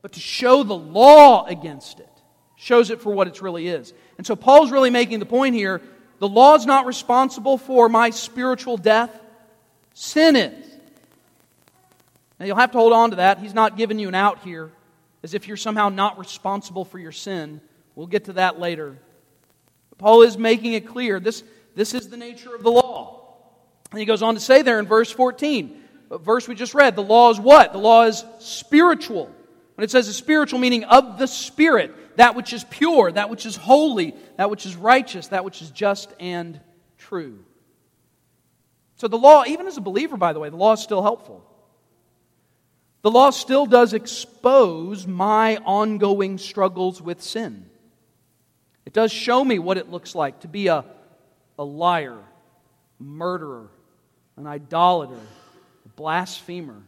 but 0.00 0.12
to 0.12 0.20
show 0.20 0.62
the 0.62 0.76
law 0.76 1.44
against 1.46 1.98
it 1.98 2.08
shows 2.56 2.90
it 2.90 3.00
for 3.00 3.12
what 3.12 3.28
it 3.28 3.42
really 3.42 3.68
is. 3.68 3.92
And 4.16 4.26
so 4.26 4.36
Paul's 4.36 4.70
really 4.70 4.90
making 4.90 5.18
the 5.18 5.26
point 5.26 5.54
here 5.54 5.82
the 6.18 6.28
law 6.28 6.54
is 6.54 6.66
not 6.66 6.86
responsible 6.86 7.58
for 7.58 7.88
my 7.88 8.10
spiritual 8.10 8.76
death, 8.76 9.10
sin 9.94 10.36
is. 10.36 10.66
Now 12.38 12.46
you'll 12.46 12.56
have 12.56 12.72
to 12.72 12.78
hold 12.78 12.92
on 12.92 13.10
to 13.10 13.16
that. 13.16 13.38
He's 13.38 13.54
not 13.54 13.76
giving 13.76 13.98
you 13.98 14.08
an 14.08 14.14
out 14.14 14.40
here 14.40 14.70
as 15.22 15.34
if 15.34 15.48
you're 15.48 15.56
somehow 15.56 15.88
not 15.88 16.18
responsible 16.18 16.84
for 16.84 16.98
your 16.98 17.12
sin. 17.12 17.60
We'll 17.94 18.06
get 18.06 18.24
to 18.24 18.34
that 18.34 18.58
later. 18.58 18.96
But 19.90 19.98
Paul 19.98 20.22
is 20.22 20.36
making 20.36 20.74
it 20.74 20.86
clear 20.86 21.20
this, 21.20 21.42
this 21.74 21.94
is 21.94 22.08
the 22.08 22.16
nature 22.16 22.54
of 22.54 22.62
the 22.62 22.70
law. 22.70 23.36
And 23.90 24.00
he 24.00 24.06
goes 24.06 24.22
on 24.22 24.34
to 24.34 24.40
say 24.40 24.62
there 24.62 24.78
in 24.78 24.86
verse 24.86 25.10
14, 25.10 25.80
verse 26.10 26.48
we 26.48 26.54
just 26.54 26.74
read, 26.74 26.96
the 26.96 27.02
law 27.02 27.30
is 27.30 27.38
what? 27.40 27.72
The 27.72 27.78
law 27.78 28.04
is 28.04 28.24
spiritual. 28.40 29.30
When 29.76 29.84
it 29.84 29.90
says 29.90 30.08
it's 30.08 30.18
spiritual, 30.18 30.58
meaning 30.58 30.84
of 30.84 31.18
the 31.18 31.26
Spirit, 31.26 31.94
that 32.16 32.34
which 32.34 32.52
is 32.52 32.64
pure, 32.64 33.12
that 33.12 33.30
which 33.30 33.46
is 33.46 33.56
holy, 33.56 34.14
that 34.36 34.50
which 34.50 34.66
is 34.66 34.76
righteous, 34.76 35.28
that 35.28 35.44
which 35.44 35.62
is 35.62 35.70
just 35.70 36.12
and 36.20 36.60
true. 36.98 37.44
So 38.96 39.08
the 39.08 39.18
law, 39.18 39.44
even 39.46 39.66
as 39.66 39.76
a 39.76 39.80
believer, 39.80 40.16
by 40.16 40.32
the 40.32 40.40
way, 40.40 40.48
the 40.48 40.56
law 40.56 40.72
is 40.72 40.80
still 40.80 41.02
helpful. 41.02 41.44
The 43.02 43.10
law 43.10 43.30
still 43.30 43.66
does 43.66 43.92
expose 43.92 45.06
my 45.06 45.58
ongoing 45.58 46.38
struggles 46.38 47.02
with 47.02 47.20
sin. 47.20 47.66
It 48.86 48.92
does 48.92 49.12
show 49.12 49.44
me 49.44 49.58
what 49.58 49.76
it 49.76 49.90
looks 49.90 50.14
like 50.14 50.40
to 50.40 50.48
be 50.48 50.68
a, 50.68 50.84
a 51.58 51.64
liar, 51.64 52.18
murderer, 52.98 53.68
an 54.36 54.46
idolater, 54.46 55.20
a 55.84 55.88
blasphemer. 55.96 56.82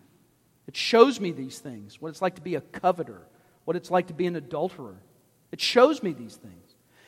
It 0.67 0.77
shows 0.77 1.21
me 1.21 1.33
these 1.33 1.59
things 1.59 2.01
what 2.01 2.09
it's 2.09 2.23
like 2.23 2.37
to 2.37 2.43
be 2.43 2.55
a 2.55 2.61
coveter, 2.61 3.21
what 3.65 3.77
it's 3.77 3.91
like 3.91 4.07
to 4.09 4.15
be 4.15 4.27
an 4.27 4.37
adulterer. 4.37 4.97
It 5.53 5.61
shows 5.61 6.03
me 6.03 6.13
these 6.13 6.37
things. 6.37 6.55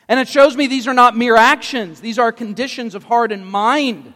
And 0.09 0.19
it 0.19 0.29
shows 0.29 0.57
me 0.57 0.67
these 0.67 0.89
are 0.89 0.95
not 0.95 1.17
mere 1.17 1.37
actions, 1.37 2.01
these 2.01 2.19
are 2.19 2.33
conditions 2.33 2.95
of 2.95 3.05
heart 3.05 3.31
and 3.31 3.47
mind. 3.47 4.15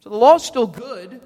So 0.00 0.10
the 0.10 0.16
law 0.16 0.36
is 0.36 0.44
still 0.44 0.68
good, 0.68 1.20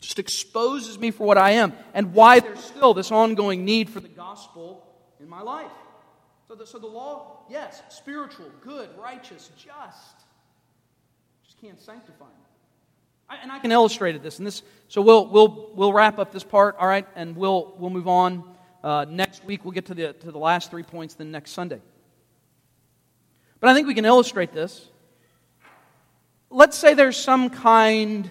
just 0.00 0.18
exposes 0.18 0.98
me 0.98 1.10
for 1.10 1.26
what 1.26 1.36
I 1.36 1.52
am 1.52 1.74
and 1.92 2.14
why 2.14 2.40
there's 2.40 2.64
still 2.64 2.94
this 2.94 3.12
ongoing 3.12 3.66
need 3.66 3.90
for 3.90 4.00
the 4.00 4.08
gospel 4.08 4.86
in 5.20 5.28
my 5.28 5.42
life. 5.42 5.70
So 6.48 6.54
the, 6.54 6.66
so 6.66 6.78
the 6.78 6.86
law, 6.86 7.44
yes, 7.50 7.82
spiritual, 7.90 8.46
good, 8.62 8.88
righteous, 8.98 9.50
just, 9.56 10.16
just 11.44 11.60
can't 11.60 11.80
sanctify 11.80 12.24
me. 12.24 12.40
I, 13.28 13.36
and 13.42 13.52
I 13.52 13.60
can 13.60 13.70
illustrate 13.70 14.20
this, 14.22 14.38
and 14.38 14.46
this. 14.46 14.62
So 14.88 15.02
we'll 15.02 15.28
we'll 15.28 15.70
we'll 15.74 15.92
wrap 15.92 16.18
up 16.18 16.32
this 16.32 16.42
part, 16.42 16.74
all 16.80 16.88
right, 16.88 17.06
and 17.14 17.36
we'll 17.36 17.76
we'll 17.78 17.90
move 17.90 18.08
on. 18.08 18.49
Uh, 18.82 19.04
next 19.08 19.44
week 19.44 19.64
we'll 19.64 19.72
get 19.72 19.86
to 19.86 19.94
the 19.94 20.12
to 20.14 20.32
the 20.32 20.38
last 20.38 20.70
three 20.70 20.82
points. 20.82 21.14
Then 21.14 21.30
next 21.30 21.52
Sunday. 21.52 21.80
But 23.60 23.70
I 23.70 23.74
think 23.74 23.86
we 23.86 23.94
can 23.94 24.06
illustrate 24.06 24.52
this. 24.52 24.88
Let's 26.48 26.76
say 26.76 26.94
there's 26.94 27.16
some 27.16 27.50
kind 27.50 28.30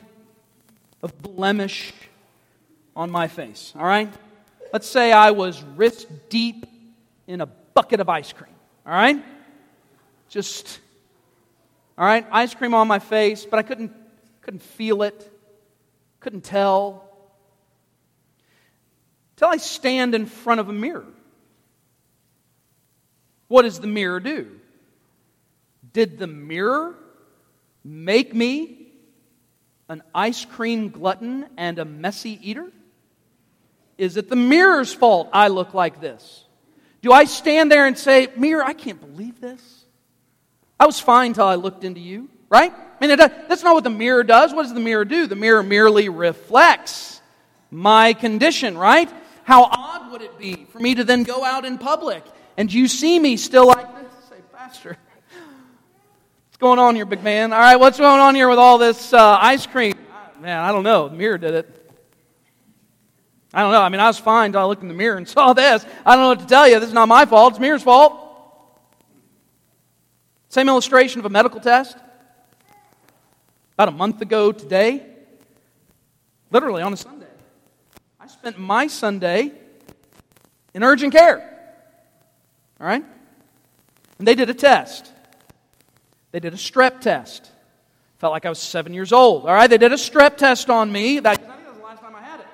of 1.02 1.22
blemish 1.22 1.94
on 2.96 3.12
my 3.12 3.28
face, 3.28 3.74
all 3.78 3.86
right? 3.86 4.12
Let's 4.74 4.88
say 4.88 5.12
I 5.12 5.32
was 5.32 5.64
wrist 5.76 6.08
deep 6.30 6.66
in 7.28 7.42
a 7.42 7.46
bucket 7.46 8.00
of 8.00 8.10
ice 8.10 8.34
cream, 8.34 8.54
all 8.86 8.92
right? 8.92 9.24
Just, 10.28 10.80
all 11.98 12.06
right, 12.06 12.26
ice 12.32 12.54
cream 12.54 12.74
on 12.74 12.88
my 12.88 13.00
face, 13.00 13.46
but 13.46 13.60
I 13.60 13.64
couldn't 13.64 13.94
couldn't 14.42 14.64
feel 14.64 15.04
it, 15.04 15.32
couldn't 16.20 16.44
tell. 16.44 17.09
Till 19.40 19.48
I 19.48 19.56
stand 19.56 20.16
in 20.16 20.26
front 20.26 20.60
of 20.60 20.68
a 20.68 20.74
mirror. 20.74 21.06
What 23.48 23.62
does 23.62 23.80
the 23.80 23.88
mirror 23.88 24.20
do? 24.20 24.52
Did 25.94 26.20
the 26.20 26.28
mirror 26.28 26.94
make 27.82 28.36
me 28.36 28.92
an 29.88 30.04
ice 30.14 30.44
cream 30.44 30.90
glutton 30.90 31.46
and 31.56 31.80
a 31.80 31.86
messy 31.86 32.38
eater? 32.44 32.70
Is 33.98 34.18
it 34.18 34.30
the 34.30 34.36
mirror's 34.36 34.94
fault 34.94 35.30
I 35.32 35.48
look 35.48 35.74
like 35.74 36.02
this? 36.02 36.44
Do 37.02 37.14
I 37.14 37.24
stand 37.24 37.72
there 37.72 37.88
and 37.88 37.98
say, 37.98 38.28
Mirror, 38.36 38.66
I 38.66 38.74
can't 38.74 39.00
believe 39.00 39.40
this? 39.40 39.86
I 40.78 40.86
was 40.86 41.00
fine 41.00 41.32
till 41.32 41.46
I 41.46 41.56
looked 41.56 41.86
into 41.86 42.02
you, 42.02 42.28
right? 42.50 42.74
I 42.74 43.08
mean, 43.08 43.18
that's 43.18 43.64
not 43.64 43.74
what 43.74 43.86
the 43.86 43.90
mirror 43.90 44.26
does. 44.26 44.54
What 44.54 44.64
does 44.64 44.74
the 44.74 44.82
mirror 44.82 45.06
do? 45.06 45.28
The 45.28 45.38
mirror 45.38 45.64
merely 45.64 46.10
reflects 46.10 47.22
my 47.72 48.12
condition, 48.12 48.78
right? 48.78 49.10
How 49.50 49.64
odd 49.64 50.12
would 50.12 50.22
it 50.22 50.38
be 50.38 50.68
for 50.72 50.78
me 50.78 50.94
to 50.94 51.04
then 51.04 51.24
go 51.24 51.44
out 51.44 51.66
in 51.66 51.80
public 51.80 52.24
and 52.56 52.72
you 52.72 52.88
see 52.88 53.18
me 53.18 53.36
still 53.36 53.66
like 53.66 54.00
this? 54.00 54.30
Say, 54.30 54.36
Pastor, 54.54 54.96
what's 56.46 56.58
going 56.60 56.78
on 56.78 56.94
here, 56.94 57.04
big 57.04 57.24
man? 57.24 57.52
All 57.52 57.58
right, 57.58 57.78
what's 57.78 57.98
going 57.98 58.20
on 58.22 58.36
here 58.36 58.48
with 58.48 58.60
all 58.60 58.78
this 58.78 59.12
uh, 59.12 59.40
ice 59.42 59.66
cream? 59.66 59.96
Man, 60.40 60.60
I 60.60 60.72
don't 60.72 60.84
know. 60.84 61.10
The 61.10 61.16
mirror 61.16 61.40
did 61.40 61.56
it. 61.56 61.94
I 63.52 63.64
don't 63.64 63.72
know. 63.72 63.82
I 63.82 63.90
mean, 63.90 64.00
I 64.00 64.06
was 64.06 64.20
fine 64.20 64.46
until 64.46 64.62
I 64.62 64.66
looked 64.66 64.84
in 64.84 64.88
the 64.88 64.94
mirror 64.94 65.18
and 65.18 65.28
saw 65.28 65.54
this. 65.54 65.84
I 66.06 66.14
don't 66.14 66.26
know 66.26 66.30
what 66.30 66.42
to 66.42 66.46
tell 66.46 66.70
you. 66.70 66.80
This 66.80 66.90
is 66.90 66.94
not 66.94 67.08
my 67.08 67.26
fault. 67.26 67.54
It's 67.54 67.60
mirror's 67.60 67.82
fault. 67.82 68.14
Same 70.50 70.70
illustration 70.70 71.22
of 71.22 71.26
a 71.26 71.30
medical 71.30 71.60
test 71.60 71.98
about 73.74 73.88
a 73.88 73.94
month 73.94 74.22
ago 74.22 74.52
today, 74.52 75.08
literally 76.52 76.84
on 76.84 76.94
a 76.94 76.98
Sunday. 76.98 77.19
Spent 78.30 78.60
my 78.60 78.88
Sunday 78.88 79.52
in 80.74 80.84
urgent 80.84 81.14
care. 81.14 81.58
All 82.80 82.88
right? 82.88 83.04
And 84.18 84.28
they 84.28 84.36
did 84.36 84.50
a 84.50 84.54
test. 84.54 85.12
They 86.32 86.40
did 86.40 86.54
a 86.54 86.58
strep 86.58 87.02
test. 87.02 87.50
Felt 88.20 88.32
like 88.32 88.46
I 88.46 88.50
was 88.50 88.60
seven 88.60 88.94
years 88.94 89.12
old. 89.12 89.46
All 89.46 89.54
right? 89.54 89.70
They 89.70 89.78
did 89.78 89.92
a 89.92 89.96
strep 89.96 90.38
test 90.38 90.70
on 90.70 90.92
me. 90.92 91.20
That, 91.20 91.32
I 91.32 91.36
think 91.36 91.48
that 91.48 91.68
was 91.68 91.78
the 91.78 91.84
last 91.84 92.02
time 92.02 92.16
I 92.16 92.22
had 92.22 92.40
it. 92.40 92.48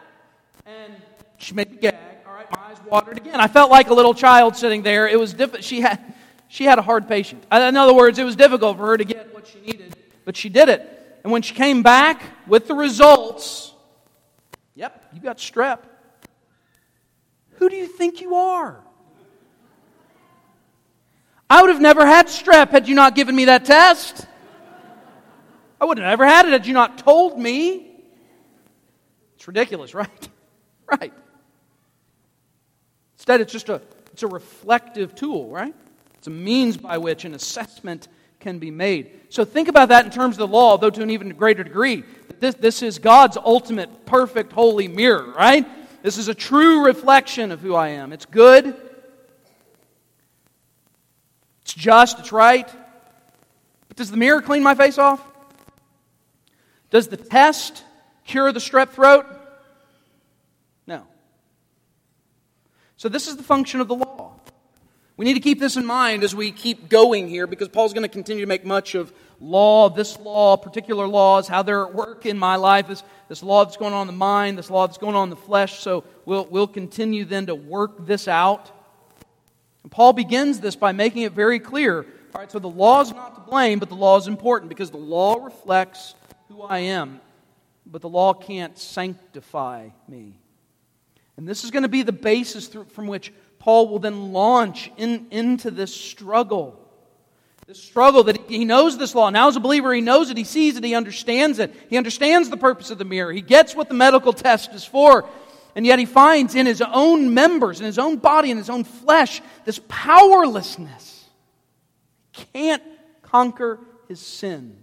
And 0.66 0.94
she 1.38 1.54
made 1.54 1.70
me 1.70 1.78
gag. 1.78 1.96
All 2.26 2.34
right, 2.34 2.50
my 2.52 2.60
eyes 2.70 2.78
watered 2.90 3.18
again. 3.18 3.40
I 3.40 3.48
felt 3.48 3.70
like 3.70 3.90
a 3.90 3.94
little 3.94 4.14
child 4.14 4.56
sitting 4.56 4.82
there. 4.82 5.08
It 5.08 5.20
was 5.20 5.34
diff- 5.34 5.62
she 5.64 5.82
had 5.82 6.16
she 6.48 6.64
had 6.64 6.80
a 6.80 6.82
hard 6.82 7.08
patient. 7.08 7.44
In 7.52 7.76
other 7.76 7.94
words, 7.94 8.18
it 8.18 8.24
was 8.24 8.36
difficult 8.36 8.78
for 8.78 8.88
her 8.88 8.98
to 8.98 9.04
get 9.04 9.34
what 9.34 9.48
she 9.48 9.60
needed, 9.60 9.96
but 10.24 10.38
she 10.38 10.48
did 10.50 10.70
it. 10.70 11.20
And 11.24 11.32
when 11.32 11.42
she 11.42 11.54
came 11.56 11.84
back 11.84 12.22
with 12.48 12.68
the 12.68 12.76
results, 12.76 13.25
yep, 14.76 15.06
you 15.14 15.22
got 15.22 15.38
strep. 15.38 15.80
Who 17.56 17.70
do 17.70 17.76
you 17.76 17.88
think 17.88 18.22
you 18.22 18.36
are? 18.36 18.84
I 21.50 21.62
would 21.62 21.70
have 21.70 21.82
never 21.82 22.06
had 22.06 22.28
strep 22.28 22.70
had 22.70 22.88
you 22.88 22.96
not 22.96 23.16
given 23.16 23.36
me 23.36 23.46
that 23.46 23.66
test. 23.66 24.28
I 25.80 25.86
would 25.86 25.98
have 25.98 26.08
never 26.08 26.26
had 26.26 26.46
it 26.46 26.52
had 26.52 26.66
you 26.66 26.74
not 26.74 26.98
told 26.98 27.40
me. 27.40 27.92
It's 29.36 29.48
ridiculous, 29.48 29.94
right? 29.94 30.30
Right. 30.88 31.14
Instead, 33.18 33.42
it's 33.42 33.52
just 33.52 33.70
a, 33.70 33.82
it's 34.12 34.24
a 34.24 34.28
reflective 34.28 35.16
tool, 35.16 35.50
right? 35.50 35.74
It's 36.16 36.28
a 36.28 36.32
means 36.32 36.78
by 36.78 36.98
which 36.98 37.26
an 37.26 37.34
assessment 37.34 38.08
can 38.46 38.60
be 38.60 38.70
made. 38.70 39.10
So 39.30 39.44
think 39.44 39.70
about 39.70 39.90
that 39.90 40.06
in 40.06 40.12
terms 40.12 40.36
of 40.36 40.38
the 40.38 40.48
law, 40.48 40.78
though 40.78 40.92
to 40.92 41.02
an 41.02 41.10
even 41.10 41.30
greater 41.30 41.64
degree. 41.64 42.04
This, 42.40 42.54
this 42.54 42.84
is 42.84 43.00
God's 43.00 43.38
ultimate, 43.38 44.06
perfect, 44.06 44.54
holy 44.54 44.88
mirror, 44.88 45.34
right? 45.36 45.66
This 46.04 46.20
is 46.20 46.28
a 46.28 46.36
true 46.36 46.86
reflection 46.86 47.52
of 47.52 47.60
who 47.60 47.74
I 47.74 47.88
am. 47.88 48.14
It's 48.14 48.28
good, 48.28 48.76
it's 51.64 51.74
just, 51.74 52.20
it's 52.20 52.32
right. 52.32 52.70
But 53.88 53.98
does 53.98 54.12
the 54.12 54.18
mirror 54.18 54.44
clean 54.44 54.62
my 54.62 54.76
face 54.76 55.00
off? 55.00 55.28
Does 56.92 57.08
the 57.08 57.18
test 57.18 57.84
cure 58.26 58.52
the 58.52 58.60
strep 58.60 58.90
throat? 58.90 59.26
No. 60.86 61.08
So, 62.96 63.10
this 63.10 63.28
is 63.28 63.38
the 63.38 63.44
function 63.44 63.82
of 63.82 63.88
the 63.88 63.96
law. 63.96 64.05
We 65.18 65.26
need 65.26 65.36
to 65.36 65.40
keep 65.40 65.60
this 65.60 65.78
in 65.78 65.86
mind 65.86 66.24
as 66.24 66.36
we 66.36 66.52
keep 66.52 66.90
going 66.90 67.30
here 67.30 67.48
because 67.48 67.70
Paul's 67.70 67.94
going 67.94 68.04
to 68.04 68.10
continue 68.10 68.44
to 68.44 68.48
make 68.48 68.66
much 68.66 68.96
of 68.96 69.14
law, 69.40 69.90
this 69.90 70.20
law, 70.20 70.58
particular 70.58 71.08
laws, 71.08 71.48
how 71.48 71.64
they're 71.64 71.86
at 71.86 71.94
work 71.94 72.26
in 72.26 72.38
my 72.38 72.58
life, 72.58 72.88
this, 72.88 73.02
this 73.30 73.42
law 73.42 73.64
that's 73.64 73.78
going 73.78 73.94
on 73.94 74.02
in 74.02 74.08
the 74.08 74.14
mind, 74.14 74.58
this 74.58 74.70
law 74.70 74.86
that's 74.86 74.98
going 74.98 75.16
on 75.16 75.26
in 75.26 75.30
the 75.30 75.38
flesh. 75.38 75.80
So 75.80 76.04
we'll, 76.26 76.46
we'll 76.46 76.68
continue 76.68 77.24
then 77.24 77.46
to 77.46 77.56
work 77.56 78.06
this 78.06 78.28
out. 78.28 78.72
And 79.84 79.92
Paul 79.92 80.12
begins 80.12 80.60
this 80.60 80.76
by 80.76 80.92
making 80.92 81.22
it 81.22 81.32
very 81.32 81.60
clear. 81.60 82.06
All 82.34 82.42
right, 82.42 82.52
so 82.52 82.60
the 82.60 82.68
law 82.68 83.00
is 83.00 83.14
not 83.14 83.36
to 83.36 83.50
blame, 83.50 83.80
but 83.80 83.88
the 83.88 83.96
law 83.96 84.18
is 84.18 84.28
important 84.28 84.68
because 84.68 84.92
the 84.92 84.98
law 84.98 85.46
reflects 85.46 86.16
who 86.50 86.62
I 86.62 86.80
am, 86.80 87.22
but 87.86 88.02
the 88.02 88.10
law 88.10 88.34
can't 88.34 88.78
sanctify 88.78 89.90
me. 90.10 90.34
And 91.38 91.48
this 91.48 91.64
is 91.64 91.72
going 91.72 91.84
to 91.84 91.90
be 91.90 92.02
the 92.02 92.12
basis 92.12 92.68
through, 92.68 92.86
from 92.86 93.08
which 93.08 93.32
Paul 93.66 93.88
will 93.88 93.98
then 93.98 94.32
launch 94.32 94.92
in, 94.96 95.26
into 95.32 95.72
this 95.72 95.92
struggle. 95.92 96.80
This 97.66 97.82
struggle 97.82 98.26
that 98.26 98.48
he 98.48 98.64
knows 98.64 98.96
this 98.96 99.16
law. 99.16 99.32
Now, 99.32 99.48
as 99.48 99.56
a 99.56 99.60
believer, 99.60 99.92
he 99.92 100.02
knows 100.02 100.30
it, 100.30 100.38
he 100.38 100.44
sees 100.44 100.78
it, 100.78 100.84
he 100.84 100.94
understands 100.94 101.58
it. 101.58 101.74
He 101.90 101.98
understands 101.98 102.52
the 102.52 102.58
purpose 102.58 102.92
of 102.92 103.00
the 103.00 103.06
mirror. 103.06 103.32
He 103.32 103.42
gets 103.42 103.76
what 103.76 103.90
the 103.90 103.96
medical 103.96 104.34
test 104.34 104.72
is 104.76 104.86
for. 104.86 105.28
And 105.76 105.84
yet 105.84 105.98
he 105.98 106.06
finds 106.06 106.54
in 106.54 106.68
his 106.68 106.80
own 106.80 107.34
members, 107.34 107.80
in 107.80 107.88
his 107.88 107.98
own 107.98 108.18
body, 108.18 108.52
in 108.52 108.58
his 108.58 108.70
own 108.70 108.84
flesh, 108.84 109.42
this 109.66 109.82
powerlessness. 109.88 111.26
He 112.34 112.46
can't 112.54 112.84
conquer 113.24 113.80
his 114.08 114.20
sin. 114.20 114.78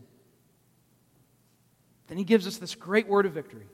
Then 2.08 2.18
he 2.18 2.24
gives 2.24 2.48
us 2.48 2.56
this 2.56 2.74
great 2.74 3.06
word 3.06 3.26
of 3.26 3.32
victory. 3.32 3.66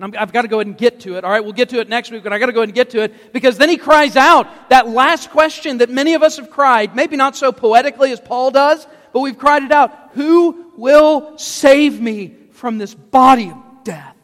And 0.00 0.16
i 0.16 0.20
have 0.20 0.32
got 0.32 0.42
to 0.42 0.48
go 0.48 0.58
ahead 0.58 0.68
and 0.68 0.78
get 0.78 1.00
to 1.00 1.16
it. 1.16 1.24
All 1.24 1.30
right, 1.30 1.42
we'll 1.42 1.52
get 1.52 1.70
to 1.70 1.80
it 1.80 1.88
next 1.88 2.10
week, 2.12 2.22
but 2.22 2.32
I've 2.32 2.38
got 2.38 2.46
to 2.46 2.52
go 2.52 2.60
ahead 2.60 2.68
and 2.68 2.74
get 2.74 2.90
to 2.90 3.02
it 3.02 3.32
because 3.32 3.58
then 3.58 3.68
he 3.68 3.76
cries 3.76 4.14
out 4.16 4.70
that 4.70 4.88
last 4.88 5.30
question 5.30 5.78
that 5.78 5.90
many 5.90 6.14
of 6.14 6.22
us 6.22 6.36
have 6.36 6.50
cried, 6.50 6.94
maybe 6.94 7.16
not 7.16 7.36
so 7.36 7.50
poetically 7.50 8.12
as 8.12 8.20
Paul 8.20 8.52
does, 8.52 8.86
but 9.12 9.20
we've 9.20 9.38
cried 9.38 9.64
it 9.64 9.72
out 9.72 10.10
Who 10.12 10.72
will 10.76 11.36
save 11.36 12.00
me 12.00 12.36
from 12.52 12.78
this 12.78 12.94
body 12.94 13.50
of 13.50 13.56
death? 13.82 14.14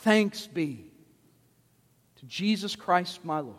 Thanks 0.00 0.46
be 0.48 0.84
to 2.16 2.26
Jesus 2.26 2.74
Christ 2.74 3.24
my 3.24 3.40
Lord. 3.40 3.56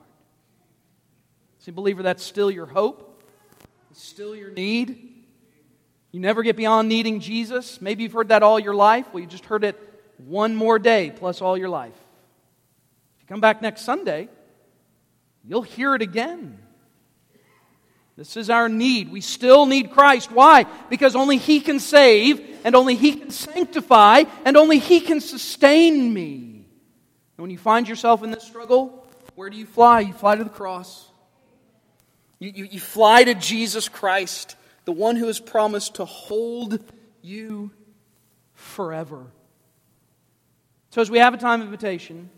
See, 1.59 1.71
believer, 1.71 2.03
that's 2.03 2.23
still 2.23 2.51
your 2.51 2.65
hope, 2.65 3.23
it's 3.91 4.03
still 4.03 4.35
your 4.35 4.51
need. 4.51 5.05
You 6.11 6.19
never 6.19 6.41
get 6.41 6.57
beyond 6.57 6.89
needing 6.89 7.19
Jesus. 7.19 7.79
Maybe 7.81 8.01
you've 8.01 8.13
heard 8.13 8.29
that 8.29 8.41
all 8.41 8.59
your 8.59 8.73
life. 8.73 9.05
Well, 9.13 9.21
you 9.21 9.27
just 9.27 9.45
heard 9.45 9.63
it 9.63 9.79
one 10.19 10.55
more 10.55 10.79
day 10.79 11.11
plus 11.15 11.41
all 11.41 11.57
your 11.57 11.69
life. 11.69 11.95
If 13.15 13.21
you 13.21 13.27
come 13.27 13.41
back 13.41 13.61
next 13.61 13.81
Sunday, 13.81 14.29
you'll 15.43 15.61
hear 15.61 15.95
it 15.95 16.01
again. 16.01 16.59
This 18.17 18.35
is 18.35 18.49
our 18.49 18.67
need. 18.67 19.11
We 19.11 19.21
still 19.21 19.65
need 19.65 19.91
Christ. 19.91 20.29
Why? 20.29 20.65
Because 20.89 21.15
only 21.15 21.37
He 21.37 21.61
can 21.61 21.79
save, 21.79 22.59
and 22.65 22.75
only 22.75 22.95
He 22.95 23.13
can 23.13 23.31
sanctify, 23.31 24.25
and 24.43 24.57
only 24.57 24.77
He 24.77 24.99
can 24.99 25.21
sustain 25.21 26.13
me. 26.13 26.65
And 27.37 27.43
when 27.43 27.49
you 27.49 27.57
find 27.57 27.87
yourself 27.87 28.21
in 28.21 28.31
this 28.31 28.43
struggle, 28.43 29.07
where 29.35 29.49
do 29.49 29.55
you 29.55 29.65
fly? 29.65 30.01
You 30.01 30.11
fly 30.11 30.35
to 30.35 30.43
the 30.43 30.49
cross. 30.49 31.07
You, 32.39 32.51
you, 32.53 32.65
you 32.65 32.79
fly 32.81 33.23
to 33.23 33.35
Jesus 33.35 33.87
Christ 33.87 34.57
the 34.83 34.91
one 34.91 35.15
who 35.15 35.27
has 35.27 35.39
promised 35.39 35.95
to 35.95 36.05
hold 36.05 36.83
you 37.21 37.71
forever. 38.53 39.27
So, 40.91 41.01
as 41.01 41.11
we 41.11 41.19
have 41.19 41.33
a 41.33 41.37
time 41.37 41.61
of 41.61 41.67
invitation, 41.67 42.29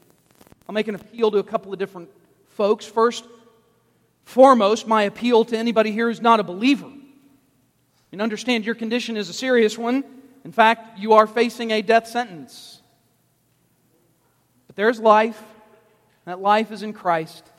I'll 0.67 0.73
make 0.73 0.87
an 0.87 0.95
appeal 0.95 1.31
to 1.31 1.37
a 1.37 1.43
couple 1.43 1.71
of 1.71 1.79
different 1.79 2.09
folks. 2.49 2.85
First, 2.85 3.25
foremost, 4.25 4.87
my 4.87 5.03
appeal 5.03 5.45
to 5.45 5.57
anybody 5.57 5.91
here 5.91 6.07
who's 6.07 6.21
not 6.21 6.39
a 6.39 6.43
believer. 6.43 6.91
And 8.11 8.21
understand 8.21 8.65
your 8.65 8.75
condition 8.75 9.15
is 9.15 9.29
a 9.29 9.33
serious 9.33 9.77
one. 9.77 10.03
In 10.43 10.51
fact, 10.51 10.99
you 10.99 11.13
are 11.13 11.27
facing 11.27 11.71
a 11.71 11.81
death 11.81 12.07
sentence. 12.07 12.81
But 14.67 14.75
there's 14.75 14.99
life. 14.99 15.41
That 16.25 16.39
life 16.41 16.71
is 16.71 16.83
in 16.83 16.93
Christ. 16.93 17.50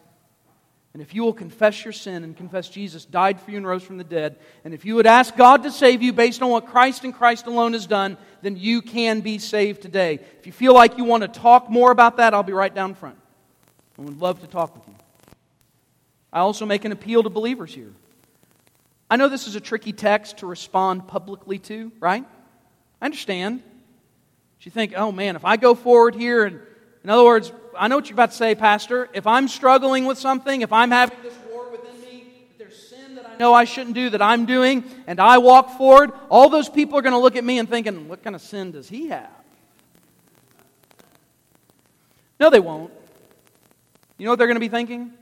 And 0.92 1.00
if 1.00 1.14
you 1.14 1.22
will 1.22 1.32
confess 1.32 1.84
your 1.84 1.92
sin 1.92 2.22
and 2.22 2.36
confess 2.36 2.68
Jesus 2.68 3.06
died 3.06 3.40
for 3.40 3.50
you 3.50 3.56
and 3.56 3.66
rose 3.66 3.82
from 3.82 3.96
the 3.96 4.04
dead, 4.04 4.36
and 4.62 4.74
if 4.74 4.84
you 4.84 4.94
would 4.96 5.06
ask 5.06 5.34
God 5.36 5.62
to 5.62 5.70
save 5.70 6.02
you 6.02 6.12
based 6.12 6.42
on 6.42 6.50
what 6.50 6.66
Christ 6.66 7.04
and 7.04 7.14
Christ 7.14 7.46
alone 7.46 7.72
has 7.72 7.86
done, 7.86 8.18
then 8.42 8.56
you 8.58 8.82
can 8.82 9.20
be 9.20 9.38
saved 9.38 9.80
today. 9.80 10.20
If 10.38 10.46
you 10.46 10.52
feel 10.52 10.74
like 10.74 10.98
you 10.98 11.04
want 11.04 11.22
to 11.22 11.28
talk 11.28 11.70
more 11.70 11.90
about 11.90 12.18
that, 12.18 12.34
I'll 12.34 12.42
be 12.42 12.52
right 12.52 12.74
down 12.74 12.94
front. 12.94 13.16
I 13.98 14.02
would 14.02 14.20
love 14.20 14.40
to 14.42 14.46
talk 14.46 14.74
with 14.74 14.86
you. 14.86 14.94
I 16.30 16.40
also 16.40 16.66
make 16.66 16.84
an 16.84 16.92
appeal 16.92 17.22
to 17.22 17.30
believers 17.30 17.74
here. 17.74 17.92
I 19.10 19.16
know 19.16 19.28
this 19.28 19.46
is 19.46 19.56
a 19.56 19.60
tricky 19.60 19.92
text 19.92 20.38
to 20.38 20.46
respond 20.46 21.06
publicly 21.06 21.58
to, 21.60 21.92
right? 22.00 22.24
I 23.00 23.04
understand. 23.04 23.62
But 24.58 24.66
you 24.66 24.70
think, 24.70 24.92
oh 24.96 25.12
man, 25.12 25.36
if 25.36 25.44
I 25.44 25.56
go 25.56 25.74
forward 25.74 26.14
here 26.14 26.44
and, 26.44 26.60
in 27.02 27.10
other 27.10 27.24
words, 27.24 27.50
I 27.76 27.88
know 27.88 27.96
what 27.96 28.08
you're 28.08 28.14
about 28.14 28.30
to 28.30 28.36
say, 28.36 28.54
Pastor. 28.54 29.08
If 29.12 29.26
I'm 29.26 29.48
struggling 29.48 30.04
with 30.04 30.18
something, 30.18 30.62
if 30.62 30.72
I'm 30.72 30.90
having 30.90 31.16
this 31.22 31.34
war 31.50 31.70
within 31.70 32.00
me, 32.00 32.26
if 32.50 32.58
there's 32.58 32.88
sin 32.88 33.14
that 33.14 33.28
I 33.28 33.36
know 33.36 33.54
I 33.54 33.64
shouldn't 33.64 33.94
do 33.94 34.10
that 34.10 34.22
I'm 34.22 34.46
doing, 34.46 34.84
and 35.06 35.20
I 35.20 35.38
walk 35.38 35.78
forward, 35.78 36.12
all 36.28 36.48
those 36.48 36.68
people 36.68 36.98
are 36.98 37.02
going 37.02 37.14
to 37.14 37.18
look 37.18 37.36
at 37.36 37.44
me 37.44 37.58
and 37.58 37.68
thinking, 37.68 38.08
what 38.08 38.22
kind 38.22 38.36
of 38.36 38.42
sin 38.42 38.72
does 38.72 38.88
he 38.88 39.08
have? 39.08 39.30
No, 42.38 42.50
they 42.50 42.60
won't. 42.60 42.92
You 44.18 44.26
know 44.26 44.32
what 44.32 44.38
they're 44.38 44.48
going 44.48 44.56
to 44.56 44.60
be 44.60 44.68
thinking? 44.68 45.12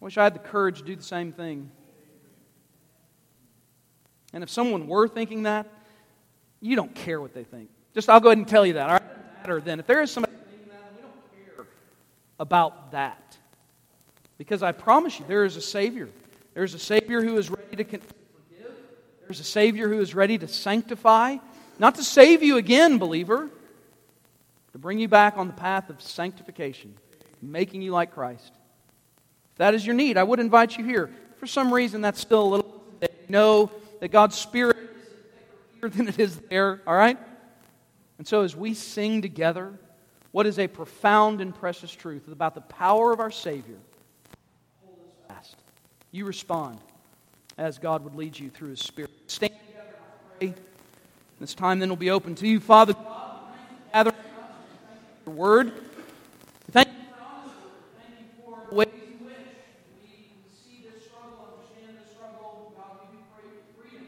I 0.00 0.04
wish 0.04 0.16
I 0.18 0.24
had 0.24 0.34
the 0.34 0.40
courage 0.40 0.78
to 0.78 0.84
do 0.84 0.96
the 0.96 1.02
same 1.02 1.32
thing. 1.32 1.70
And 4.32 4.42
if 4.42 4.50
someone 4.50 4.86
were 4.86 5.08
thinking 5.08 5.42
that, 5.44 5.66
you 6.60 6.76
don't 6.76 6.94
care 6.94 7.20
what 7.20 7.34
they 7.34 7.44
think. 7.44 7.68
Just 7.94 8.08
I'll 8.08 8.20
go 8.20 8.28
ahead 8.28 8.38
and 8.38 8.48
tell 8.48 8.64
you 8.64 8.74
that. 8.74 8.88
All 8.88 8.92
right? 8.94 9.64
Then. 9.64 9.80
If 9.80 9.86
there 9.86 10.02
is 10.02 10.10
somebody 10.10 10.29
about 12.40 12.90
that. 12.92 13.36
Because 14.38 14.62
I 14.62 14.72
promise 14.72 15.20
you, 15.20 15.26
there 15.28 15.44
is 15.44 15.56
a 15.56 15.60
Savior. 15.60 16.08
There's 16.54 16.74
a 16.74 16.78
Savior 16.78 17.22
who 17.22 17.36
is 17.36 17.50
ready 17.50 17.76
to 17.76 17.84
forgive. 17.84 18.02
There's 19.20 19.38
a 19.38 19.44
Savior 19.44 19.88
who 19.88 20.00
is 20.00 20.14
ready 20.14 20.38
to 20.38 20.48
sanctify. 20.48 21.36
Not 21.78 21.94
to 21.96 22.02
save 22.02 22.42
you 22.42 22.56
again, 22.56 22.98
believer, 22.98 23.48
to 24.72 24.78
bring 24.78 24.98
you 24.98 25.08
back 25.08 25.36
on 25.36 25.46
the 25.46 25.52
path 25.52 25.90
of 25.90 26.00
sanctification, 26.02 26.94
making 27.40 27.82
you 27.82 27.92
like 27.92 28.12
Christ. 28.12 28.52
If 29.52 29.58
that 29.58 29.74
is 29.74 29.86
your 29.86 29.94
need, 29.94 30.16
I 30.16 30.22
would 30.22 30.40
invite 30.40 30.76
you 30.78 30.84
here. 30.84 31.10
For 31.36 31.46
some 31.46 31.72
reason, 31.72 32.00
that's 32.00 32.20
still 32.20 32.42
a 32.42 32.48
little. 32.48 32.82
You 33.02 33.08
Know 33.28 33.70
that 34.00 34.08
God's 34.08 34.36
Spirit 34.36 34.76
is 34.76 35.80
here 35.80 35.88
than 35.90 36.08
it 36.08 36.18
is 36.18 36.36
there, 36.50 36.80
all 36.86 36.96
right? 36.96 37.18
And 38.18 38.26
so 38.26 38.42
as 38.42 38.56
we 38.56 38.74
sing 38.74 39.22
together, 39.22 39.78
what 40.32 40.46
is 40.46 40.58
a 40.58 40.68
profound 40.68 41.40
and 41.40 41.54
precious 41.54 41.92
truth 41.92 42.28
about 42.28 42.54
the 42.54 42.60
power 42.60 43.12
of 43.12 43.20
our 43.20 43.30
Savior. 43.30 43.78
You 46.12 46.24
respond 46.24 46.78
as 47.56 47.78
God 47.78 48.02
would 48.02 48.16
lead 48.16 48.36
you 48.36 48.50
through 48.50 48.70
His 48.70 48.80
Spirit. 48.80 49.12
Stand 49.28 49.52
together, 49.68 49.86
pray. 50.40 50.54
This 51.38 51.54
time 51.54 51.78
then 51.78 51.88
will 51.88 51.94
be 51.94 52.10
open 52.10 52.34
to 52.36 52.48
you, 52.48 52.58
Father. 52.58 52.94
God, 52.94 54.12
your 55.24 55.34
word. 55.34 55.72
Thank 56.72 56.88
you 56.88 56.94
for 58.42 58.58
the 58.68 58.74
ways 58.74 58.88
in 58.92 59.24
which 59.24 59.34
we 60.02 60.34
see 60.50 60.82
this 60.82 61.04
struggle, 61.06 61.46
understand 61.54 61.98
this 62.02 62.10
struggle. 62.12 62.74
God, 62.76 63.06
we 63.12 63.18
pray 63.36 63.46
for 63.54 63.82
freedom. 63.82 64.06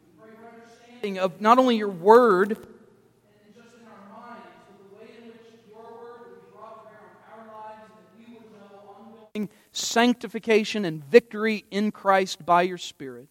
We 0.00 0.24
pray 0.24 0.32
for 0.40 0.46
understanding 0.56 1.18
of 1.18 1.40
not 1.40 1.58
only 1.58 1.76
your 1.76 1.88
word 1.90 2.52
and 2.52 3.54
just 3.54 3.76
in 3.76 3.84
our 3.84 4.08
minds, 4.08 4.48
but 4.68 4.76
the 4.80 4.96
way 4.96 5.08
in 5.20 5.28
which 5.28 5.44
your 5.68 5.84
word 5.84 6.32
would 6.32 6.40
be 6.40 6.48
brought 6.56 6.80
to 6.80 6.88
bear 6.88 7.04
on 7.04 7.44
our 7.44 7.44
lives 7.60 7.84
and 7.84 7.92
that 7.92 8.08
we 8.16 8.24
would 8.40 8.48
know 8.56 8.88
ongoing 8.88 9.50
sanctification 9.72 10.84
and 10.84 11.04
victory 11.04 11.64
in 11.70 11.90
Christ 11.90 12.44
by 12.44 12.62
your 12.62 12.78
Spirit. 12.78 13.28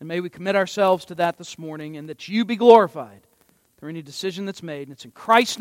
And 0.00 0.08
may 0.08 0.20
we 0.20 0.28
commit 0.28 0.56
ourselves 0.56 1.04
to 1.06 1.14
that 1.14 1.38
this 1.38 1.58
morning 1.58 1.96
and 1.96 2.08
that 2.08 2.28
you 2.28 2.44
be 2.44 2.56
glorified 2.56 3.26
through 3.78 3.88
any 3.90 4.02
decision 4.02 4.44
that's 4.44 4.62
made. 4.62 4.88
And 4.88 4.92
it's 4.92 5.04
in 5.04 5.12
Christ's 5.12 5.60